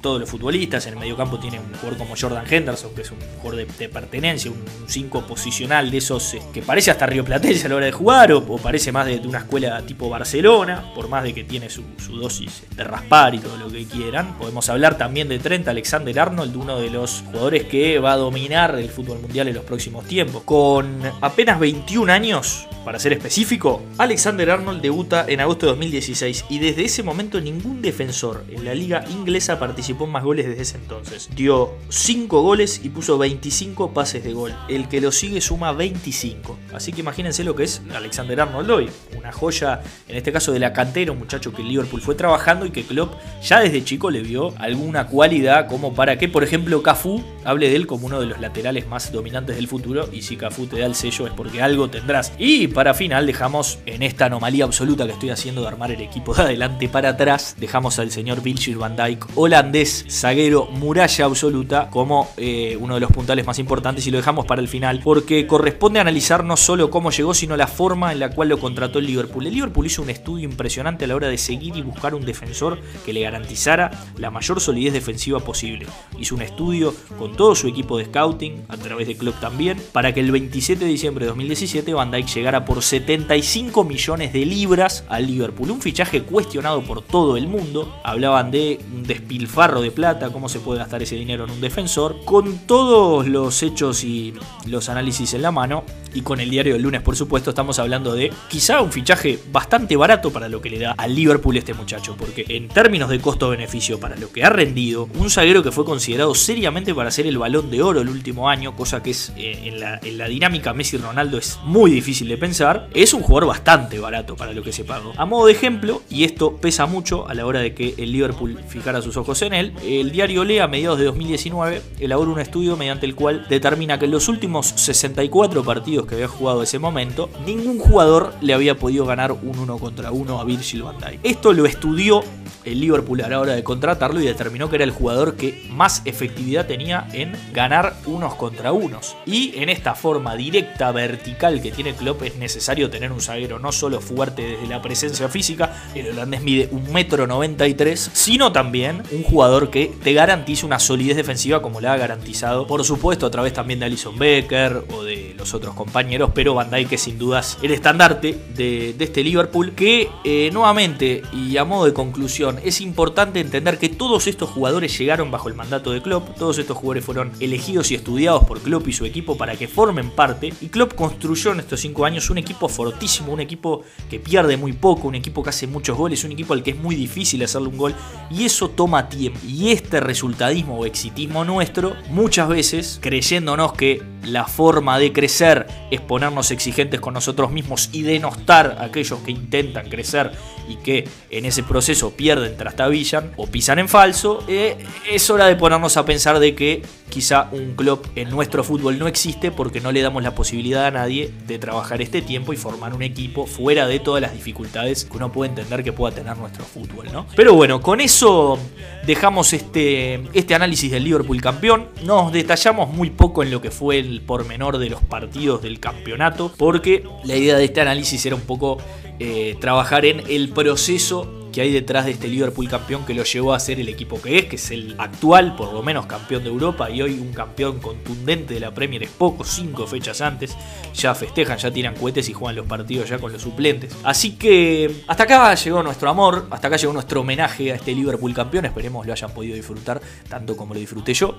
todos 0.00 0.20
los 0.20 0.30
futbolistas, 0.30 0.86
en 0.86 0.94
el 0.94 1.00
mediocampo 1.00 1.38
tiene 1.38 1.58
un 1.58 1.72
jugador 1.74 1.98
como 1.98 2.14
Jordan 2.16 2.44
Henderson, 2.48 2.94
que 2.94 3.02
es 3.02 3.10
un 3.10 3.18
jugador 3.42 3.66
de, 3.66 3.88
pertenencia, 3.88 4.50
un 4.50 4.64
5 4.86 5.26
posicional 5.26 5.90
de 5.90 5.98
esos 5.98 6.34
eh, 6.34 6.42
que 6.52 6.62
parece 6.62 6.90
hasta 6.90 7.06
Río 7.06 7.24
Platense 7.24 7.66
a 7.66 7.68
la 7.68 7.76
hora 7.76 7.86
de 7.86 7.92
jugar 7.92 8.32
o, 8.32 8.56
parece 8.58 8.92
más 8.92 9.06
de, 9.06 9.18
una 9.18 9.38
escuela 9.38 9.80
tipo 9.82 10.08
Barcelona, 10.08 10.92
por 10.94 11.08
más 11.08 11.24
de 11.24 11.34
que 11.34 11.44
tiene 11.44 11.68
su, 11.70 11.82
dosis 12.08 12.62
de 12.74 12.84
raspar 12.84 13.34
y 13.34 13.38
todo 13.38 13.56
lo 13.56 13.68
que 13.68 13.84
quieran. 13.84 14.38
Podemos 14.38 14.68
hablar 14.68 14.96
también 14.96 15.28
de 15.28 15.38
Alexander 15.64 16.18
Arnold, 16.18 16.56
uno 16.56 16.78
de 16.78 16.90
los 16.90 17.22
jugadores 17.26 17.64
que 17.64 17.98
va 17.98 18.12
a 18.12 18.16
dominar 18.16 18.74
el 18.76 18.88
fútbol 18.88 19.20
mundial 19.20 19.48
en 19.48 19.54
los 19.54 19.64
próximos 19.64 20.04
tiempos. 20.06 20.42
Con 20.44 21.00
apenas 21.20 21.58
21 21.58 22.12
años, 22.12 22.66
Para 22.86 23.00
ser 23.00 23.12
específico, 23.12 23.82
Alexander 23.98 24.48
Arnold 24.48 24.80
debuta 24.80 25.24
en 25.26 25.40
agosto 25.40 25.66
de 25.66 25.72
2016 25.72 26.44
y 26.48 26.60
desde 26.60 26.84
ese 26.84 27.02
momento 27.02 27.40
ningún 27.40 27.82
defensor 27.82 28.44
en 28.48 28.64
la 28.64 28.76
liga 28.76 29.04
inglesa 29.10 29.58
participó 29.58 30.04
en 30.04 30.12
más 30.12 30.22
goles 30.22 30.46
desde 30.46 30.62
ese 30.62 30.76
entonces. 30.76 31.28
Dio 31.34 31.72
5 31.88 32.40
goles 32.42 32.80
y 32.84 32.90
puso 32.90 33.18
25 33.18 33.92
pases 33.92 34.22
de 34.22 34.32
gol. 34.34 34.54
El 34.68 34.86
que 34.86 35.00
lo 35.00 35.10
sigue 35.10 35.40
suma 35.40 35.72
25. 35.72 36.56
Así 36.72 36.92
que 36.92 37.00
imagínense 37.00 37.42
lo 37.42 37.56
que 37.56 37.64
es 37.64 37.82
Alexander 37.92 38.42
Arnold 38.42 38.70
hoy. 38.70 38.90
Una 39.18 39.32
joya, 39.32 39.80
en 40.06 40.16
este 40.16 40.30
caso 40.30 40.52
de 40.52 40.60
la 40.60 40.72
cantera, 40.72 41.10
un 41.10 41.18
muchacho 41.18 41.52
que 41.52 41.64
Liverpool 41.64 42.00
fue 42.00 42.14
trabajando 42.14 42.66
y 42.66 42.70
que 42.70 42.84
Klopp 42.84 43.14
ya 43.42 43.58
desde 43.58 43.82
chico 43.82 44.12
le 44.12 44.20
vio 44.20 44.54
alguna 44.58 45.08
cualidad 45.08 45.66
como 45.66 45.92
para 45.92 46.18
que, 46.18 46.28
por 46.28 46.44
ejemplo, 46.44 46.84
Cafú 46.84 47.24
hable 47.42 47.68
de 47.68 47.74
él 47.74 47.88
como 47.88 48.06
uno 48.06 48.20
de 48.20 48.26
los 48.26 48.40
laterales 48.40 48.86
más 48.86 49.10
dominantes 49.10 49.56
del 49.56 49.66
futuro. 49.66 50.08
Y 50.12 50.22
si 50.22 50.36
Cafú 50.36 50.68
te 50.68 50.78
da 50.78 50.86
el 50.86 50.94
sello 50.94 51.26
es 51.26 51.32
porque 51.32 51.60
algo 51.60 51.90
tendrás. 51.90 52.32
Y 52.38 52.75
para 52.76 52.92
final 52.92 53.24
dejamos 53.24 53.78
en 53.86 54.02
esta 54.02 54.26
anomalía 54.26 54.64
absoluta 54.64 55.06
que 55.06 55.12
estoy 55.12 55.30
haciendo 55.30 55.62
de 55.62 55.68
armar 55.68 55.92
el 55.92 56.02
equipo 56.02 56.34
de 56.34 56.42
adelante 56.42 56.90
para 56.90 57.08
atrás, 57.08 57.56
dejamos 57.58 57.98
al 57.98 58.10
señor 58.10 58.42
Virgil 58.42 58.76
van 58.76 58.96
Dijk, 58.96 59.24
holandés, 59.34 60.04
zaguero, 60.10 60.66
muralla 60.66 61.24
absoluta, 61.24 61.88
como 61.88 62.28
eh, 62.36 62.76
uno 62.78 62.96
de 62.96 63.00
los 63.00 63.10
puntales 63.10 63.46
más 63.46 63.58
importantes 63.58 64.06
y 64.06 64.10
lo 64.10 64.18
dejamos 64.18 64.44
para 64.44 64.60
el 64.60 64.68
final 64.68 65.00
porque 65.02 65.46
corresponde 65.46 66.00
analizar 66.00 66.44
no 66.44 66.58
solo 66.58 66.90
cómo 66.90 67.10
llegó, 67.10 67.32
sino 67.32 67.56
la 67.56 67.66
forma 67.66 68.12
en 68.12 68.20
la 68.20 68.28
cual 68.28 68.50
lo 68.50 68.58
contrató 68.58 68.98
el 68.98 69.06
Liverpool. 69.06 69.46
El 69.46 69.54
Liverpool 69.54 69.86
hizo 69.86 70.02
un 70.02 70.10
estudio 70.10 70.44
impresionante 70.44 71.06
a 71.06 71.08
la 71.08 71.16
hora 71.16 71.28
de 71.28 71.38
seguir 71.38 71.78
y 71.78 71.80
buscar 71.80 72.14
un 72.14 72.26
defensor 72.26 72.78
que 73.06 73.14
le 73.14 73.22
garantizara 73.22 73.90
la 74.18 74.30
mayor 74.30 74.60
solidez 74.60 74.92
defensiva 74.92 75.40
posible. 75.40 75.86
Hizo 76.18 76.34
un 76.34 76.42
estudio 76.42 76.94
con 77.18 77.36
todo 77.36 77.54
su 77.54 77.68
equipo 77.68 77.96
de 77.96 78.04
scouting, 78.04 78.66
a 78.68 78.76
través 78.76 79.06
de 79.06 79.16
club 79.16 79.34
también, 79.40 79.82
para 79.92 80.12
que 80.12 80.20
el 80.20 80.30
27 80.30 80.84
de 80.84 80.90
diciembre 80.90 81.24
de 81.24 81.28
2017 81.28 81.94
Van 81.94 82.10
Dijk 82.10 82.26
llegara 82.34 82.65
por 82.66 82.82
75 82.82 83.84
millones 83.84 84.32
de 84.34 84.44
libras 84.44 85.04
al 85.08 85.26
Liverpool. 85.26 85.70
Un 85.70 85.80
fichaje 85.80 86.22
cuestionado 86.22 86.82
por 86.82 87.00
todo 87.00 87.36
el 87.38 87.48
mundo. 87.48 87.98
Hablaban 88.04 88.50
de 88.50 88.78
un 88.94 89.04
despilfarro 89.04 89.80
de 89.80 89.90
plata, 89.90 90.30
cómo 90.30 90.50
se 90.50 90.60
puede 90.60 90.80
gastar 90.80 91.02
ese 91.02 91.16
dinero 91.16 91.44
en 91.44 91.52
un 91.52 91.60
defensor. 91.62 92.16
Con 92.24 92.58
todos 92.66 93.26
los 93.26 93.62
hechos 93.62 94.04
y 94.04 94.34
los 94.66 94.90
análisis 94.90 95.32
en 95.32 95.42
la 95.42 95.52
mano, 95.52 95.84
y 96.16 96.22
con 96.22 96.40
el 96.40 96.48
diario 96.48 96.72
del 96.72 96.82
lunes, 96.82 97.02
por 97.02 97.14
supuesto, 97.14 97.50
estamos 97.50 97.78
hablando 97.78 98.14
de 98.14 98.32
quizá 98.48 98.80
un 98.80 98.90
fichaje 98.90 99.38
bastante 99.52 99.96
barato 99.96 100.32
para 100.32 100.48
lo 100.48 100.62
que 100.62 100.70
le 100.70 100.78
da 100.78 100.92
al 100.96 101.14
Liverpool 101.14 101.58
este 101.58 101.74
muchacho, 101.74 102.16
porque 102.18 102.46
en 102.48 102.68
términos 102.68 103.10
de 103.10 103.20
costo-beneficio 103.20 104.00
para 104.00 104.16
lo 104.16 104.32
que 104.32 104.42
ha 104.42 104.48
rendido, 104.48 105.10
un 105.18 105.28
zaguero 105.28 105.62
que 105.62 105.72
fue 105.72 105.84
considerado 105.84 106.34
seriamente 106.34 106.94
para 106.94 107.10
ser 107.10 107.26
el 107.26 107.36
balón 107.36 107.70
de 107.70 107.82
oro 107.82 108.00
el 108.00 108.08
último 108.08 108.48
año, 108.48 108.74
cosa 108.74 109.02
que 109.02 109.10
es 109.10 109.30
eh, 109.36 109.74
en, 110.02 110.18
la, 110.18 110.26
dinámica 110.26 110.72
Messi-Ronaldo 110.72 111.36
es 111.36 111.58
muy 111.64 111.90
difícil 111.90 112.28
de 112.28 112.38
pensar, 112.38 112.55
es 112.94 113.12
un 113.12 113.22
jugador 113.22 113.48
bastante 113.48 113.98
barato 113.98 114.34
para 114.34 114.52
lo 114.52 114.62
que 114.62 114.72
se 114.72 114.84
pagó. 114.84 115.12
A 115.16 115.26
modo 115.26 115.46
de 115.46 115.52
ejemplo, 115.52 116.02
y 116.08 116.24
esto 116.24 116.56
pesa 116.56 116.86
mucho 116.86 117.28
a 117.28 117.34
la 117.34 117.44
hora 117.44 117.60
de 117.60 117.74
que 117.74 117.94
el 117.98 118.12
Liverpool 118.12 118.58
fijara 118.66 119.02
sus 119.02 119.16
ojos 119.16 119.42
en 119.42 119.52
él, 119.52 119.74
el 119.84 120.10
diario 120.10 120.44
Lea 120.44 120.64
a 120.64 120.68
mediados 120.68 120.98
de 120.98 121.04
2019 121.04 121.82
elaboró 122.00 122.32
un 122.32 122.40
estudio 122.40 122.76
mediante 122.76 123.04
el 123.04 123.14
cual 123.14 123.46
determina 123.48 123.98
que 123.98 124.06
en 124.06 124.12
los 124.12 124.28
últimos 124.28 124.68
64 124.68 125.64
partidos 125.64 126.06
que 126.06 126.14
había 126.14 126.28
jugado 126.28 126.62
ese 126.62 126.78
momento, 126.78 127.28
ningún 127.44 127.78
jugador 127.78 128.32
le 128.40 128.54
había 128.54 128.78
podido 128.78 129.04
ganar 129.04 129.32
un 129.32 129.58
uno 129.58 129.78
contra 129.78 130.10
uno 130.10 130.40
a 130.40 130.44
Virgil 130.44 130.82
van 130.82 130.98
Dijk. 130.98 131.20
Esto 131.22 131.52
lo 131.52 131.66
estudió 131.66 132.22
el 132.66 132.80
Liverpool 132.80 133.20
a 133.22 133.28
la 133.28 133.40
hora 133.40 133.54
de 133.54 133.62
contratarlo 133.62 134.20
y 134.20 134.26
determinó 134.26 134.68
que 134.68 134.76
era 134.76 134.84
el 134.84 134.90
jugador 134.90 135.36
que 135.36 135.66
más 135.70 136.02
efectividad 136.04 136.66
tenía 136.66 137.06
en 137.12 137.32
ganar 137.52 137.96
unos 138.06 138.34
contra 138.34 138.72
unos. 138.72 139.16
Y 139.24 139.52
en 139.56 139.68
esta 139.68 139.94
forma 139.94 140.34
directa, 140.34 140.90
vertical 140.92 141.62
que 141.62 141.70
tiene 141.70 141.94
Klopp 141.94 142.22
es 142.22 142.36
necesario 142.46 142.88
tener 142.90 143.10
un 143.10 143.20
zaguero 143.20 143.58
no 143.58 143.72
solo 143.72 144.00
fuerte 144.00 144.42
desde 144.42 144.68
la 144.68 144.80
presencia 144.80 145.28
física, 145.28 145.90
el 145.96 146.10
holandés 146.10 146.42
mide 146.42 146.70
1,93m, 146.70 147.96
sino 148.12 148.52
también 148.52 149.02
un 149.10 149.24
jugador 149.24 149.68
que 149.68 149.92
te 150.04 150.12
garantice 150.12 150.64
una 150.64 150.78
solidez 150.78 151.16
defensiva 151.16 151.60
como 151.60 151.80
la 151.80 151.92
ha 151.92 151.96
garantizado, 151.96 152.68
por 152.68 152.84
supuesto, 152.84 153.26
a 153.26 153.30
través 153.32 153.52
también 153.52 153.80
de 153.80 153.86
Alison 153.86 154.16
Becker 154.16 154.84
o 154.94 155.02
de 155.02 155.34
los 155.36 155.54
otros 155.54 155.74
compañeros, 155.74 156.30
pero 156.34 156.54
Van 156.54 156.70
Dijk 156.70 156.92
es 156.92 157.00
sin 157.00 157.18
dudas 157.18 157.58
el 157.62 157.72
estandarte 157.72 158.38
de, 158.54 158.94
de 158.96 159.04
este 159.04 159.24
Liverpool 159.24 159.72
que 159.74 160.08
eh, 160.22 160.50
nuevamente 160.52 161.22
y 161.32 161.56
a 161.56 161.64
modo 161.64 161.86
de 161.86 161.92
conclusión 161.92 162.60
es 162.62 162.80
importante 162.80 163.40
entender 163.40 163.78
que 163.78 163.88
todos 163.88 164.28
estos 164.28 164.50
jugadores 164.50 164.96
llegaron 164.96 165.32
bajo 165.32 165.48
el 165.48 165.54
mandato 165.54 165.90
de 165.90 166.00
Klopp, 166.00 166.36
todos 166.38 166.58
estos 166.58 166.76
jugadores 166.76 167.04
fueron 167.04 167.32
elegidos 167.40 167.90
y 167.90 167.96
estudiados 167.96 168.44
por 168.44 168.60
Klopp 168.60 168.86
y 168.86 168.92
su 168.92 169.04
equipo 169.04 169.36
para 169.36 169.56
que 169.56 169.66
formen 169.66 170.10
parte 170.10 170.52
y 170.60 170.68
Klopp 170.68 170.94
construyó 170.94 171.52
en 171.52 171.60
estos 171.60 171.80
cinco 171.80 172.04
años 172.04 172.25
un 172.30 172.38
equipo 172.38 172.68
fortísimo, 172.68 173.32
un 173.32 173.40
equipo 173.40 173.82
que 174.08 174.18
pierde 174.20 174.56
muy 174.56 174.72
poco, 174.72 175.08
un 175.08 175.14
equipo 175.14 175.42
que 175.42 175.50
hace 175.50 175.66
muchos 175.66 175.96
goles, 175.96 176.24
un 176.24 176.32
equipo 176.32 176.54
al 176.54 176.62
que 176.62 176.70
es 176.70 176.78
muy 176.78 176.94
difícil 176.94 177.42
hacerle 177.42 177.68
un 177.68 177.78
gol 177.78 177.94
y 178.30 178.44
eso 178.44 178.70
toma 178.70 179.08
tiempo. 179.08 179.40
Y 179.46 179.70
este 179.70 180.00
resultadismo 180.00 180.78
o 180.78 180.86
exitismo 180.86 181.44
nuestro 181.44 181.94
muchas 182.10 182.48
veces 182.48 182.98
creyéndonos 183.00 183.72
que 183.72 184.02
la 184.26 184.46
forma 184.46 184.98
de 184.98 185.12
crecer 185.12 185.66
es 185.90 186.00
ponernos 186.00 186.50
exigentes 186.50 187.00
con 187.00 187.14
nosotros 187.14 187.50
mismos 187.50 187.90
y 187.92 188.02
denostar 188.02 188.76
a 188.78 188.84
aquellos 188.84 189.20
que 189.20 189.30
intentan 189.30 189.88
crecer 189.88 190.32
y 190.68 190.76
que 190.76 191.08
en 191.30 191.44
ese 191.44 191.62
proceso 191.62 192.10
pierden, 192.10 192.56
trastabillan 192.56 193.32
o 193.36 193.46
pisan 193.46 193.78
en 193.78 193.88
falso, 193.88 194.44
eh, 194.48 194.76
es 195.10 195.30
hora 195.30 195.46
de 195.46 195.56
ponernos 195.56 195.96
a 195.96 196.04
pensar 196.04 196.38
de 196.38 196.54
que 196.54 196.82
quizá 197.08 197.48
un 197.52 197.74
club 197.74 198.06
en 198.16 198.30
nuestro 198.30 198.64
fútbol 198.64 198.98
no 198.98 199.06
existe 199.06 199.50
porque 199.50 199.80
no 199.80 199.92
le 199.92 200.02
damos 200.02 200.22
la 200.22 200.34
posibilidad 200.34 200.86
a 200.86 200.90
nadie 200.90 201.32
de 201.46 201.58
trabajar 201.58 202.02
este 202.02 202.20
tiempo 202.20 202.52
y 202.52 202.56
formar 202.56 202.94
un 202.94 203.02
equipo 203.02 203.46
fuera 203.46 203.86
de 203.86 204.00
todas 204.00 204.20
las 204.20 204.32
dificultades 204.32 205.04
que 205.04 205.16
uno 205.16 205.30
puede 205.30 205.50
entender 205.50 205.84
que 205.84 205.92
pueda 205.92 206.14
tener 206.14 206.36
nuestro 206.36 206.64
fútbol, 206.64 207.06
¿no? 207.12 207.26
Pero 207.36 207.54
bueno, 207.54 207.80
con 207.80 208.00
eso 208.00 208.58
dejamos 209.06 209.52
este, 209.52 210.22
este 210.32 210.54
análisis 210.54 210.90
del 210.90 211.04
Liverpool 211.04 211.40
campeón. 211.40 211.86
Nos 212.04 212.32
detallamos 212.32 212.92
muy 212.92 213.10
poco 213.10 213.42
en 213.42 213.50
lo 213.50 213.62
que 213.62 213.70
fue 213.70 214.15
el 214.16 214.22
pormenor 214.22 214.78
de 214.78 214.88
los 214.88 215.02
partidos 215.02 215.60
del 215.62 215.78
campeonato, 215.78 216.50
porque 216.56 217.04
la 217.24 217.36
idea 217.36 217.56
de 217.56 217.66
este 217.66 217.82
análisis 217.82 218.24
era 218.24 218.34
un 218.34 218.42
poco 218.42 218.78
eh, 219.18 219.56
trabajar 219.60 220.06
en 220.06 220.22
el 220.28 220.48
proceso 220.48 221.35
que 221.56 221.62
hay 221.62 221.72
detrás 221.72 222.04
de 222.04 222.10
este 222.10 222.28
Liverpool 222.28 222.68
campeón 222.68 223.06
que 223.06 223.14
lo 223.14 223.24
llevó 223.24 223.54
a 223.54 223.58
ser 223.58 223.80
el 223.80 223.88
equipo 223.88 224.20
que 224.20 224.36
es, 224.36 224.44
que 224.44 224.56
es 224.56 224.70
el 224.72 224.94
actual, 224.98 225.56
por 225.56 225.72
lo 225.72 225.82
menos 225.82 226.04
campeón 226.04 226.44
de 226.44 226.50
Europa 226.50 226.90
y 226.90 227.00
hoy 227.00 227.18
un 227.18 227.32
campeón 227.32 227.78
contundente 227.80 228.52
de 228.52 228.60
la 228.60 228.74
Premier 228.74 229.02
es 229.02 229.08
poco, 229.08 229.42
cinco 229.42 229.86
fechas 229.86 230.20
antes, 230.20 230.54
ya 230.92 231.14
festejan, 231.14 231.56
ya 231.56 231.70
tiran 231.70 231.94
cohetes 231.94 232.28
y 232.28 232.34
juegan 232.34 232.56
los 232.56 232.66
partidos 232.66 233.08
ya 233.08 233.18
con 233.18 233.32
los 233.32 233.40
suplentes. 233.40 233.96
Así 234.04 234.32
que 234.32 235.04
hasta 235.06 235.22
acá 235.22 235.54
llegó 235.54 235.82
nuestro 235.82 236.10
amor, 236.10 236.46
hasta 236.50 236.68
acá 236.68 236.76
llegó 236.76 236.92
nuestro 236.92 237.22
homenaje 237.22 237.72
a 237.72 237.76
este 237.76 237.94
Liverpool 237.94 238.34
campeón, 238.34 238.66
esperemos 238.66 239.06
lo 239.06 239.14
hayan 239.14 239.30
podido 239.30 239.54
disfrutar 239.54 239.98
tanto 240.28 240.58
como 240.58 240.74
lo 240.74 240.80
disfruté 240.80 241.14
yo. 241.14 241.38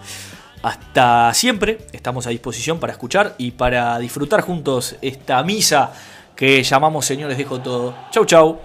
Hasta 0.63 1.31
siempre, 1.35 1.77
estamos 1.91 2.25
a 2.25 2.31
disposición 2.31 2.79
para 2.79 2.91
escuchar 2.91 3.35
y 3.37 3.51
para 3.51 3.99
disfrutar 3.99 4.41
juntos 4.41 4.95
esta 4.99 5.43
misa 5.43 5.93
que 6.35 6.63
llamamos 6.63 7.05
Señores 7.05 7.37
Dejo 7.37 7.61
Todo. 7.61 7.95
Chau, 8.09 8.25
chau. 8.25 8.59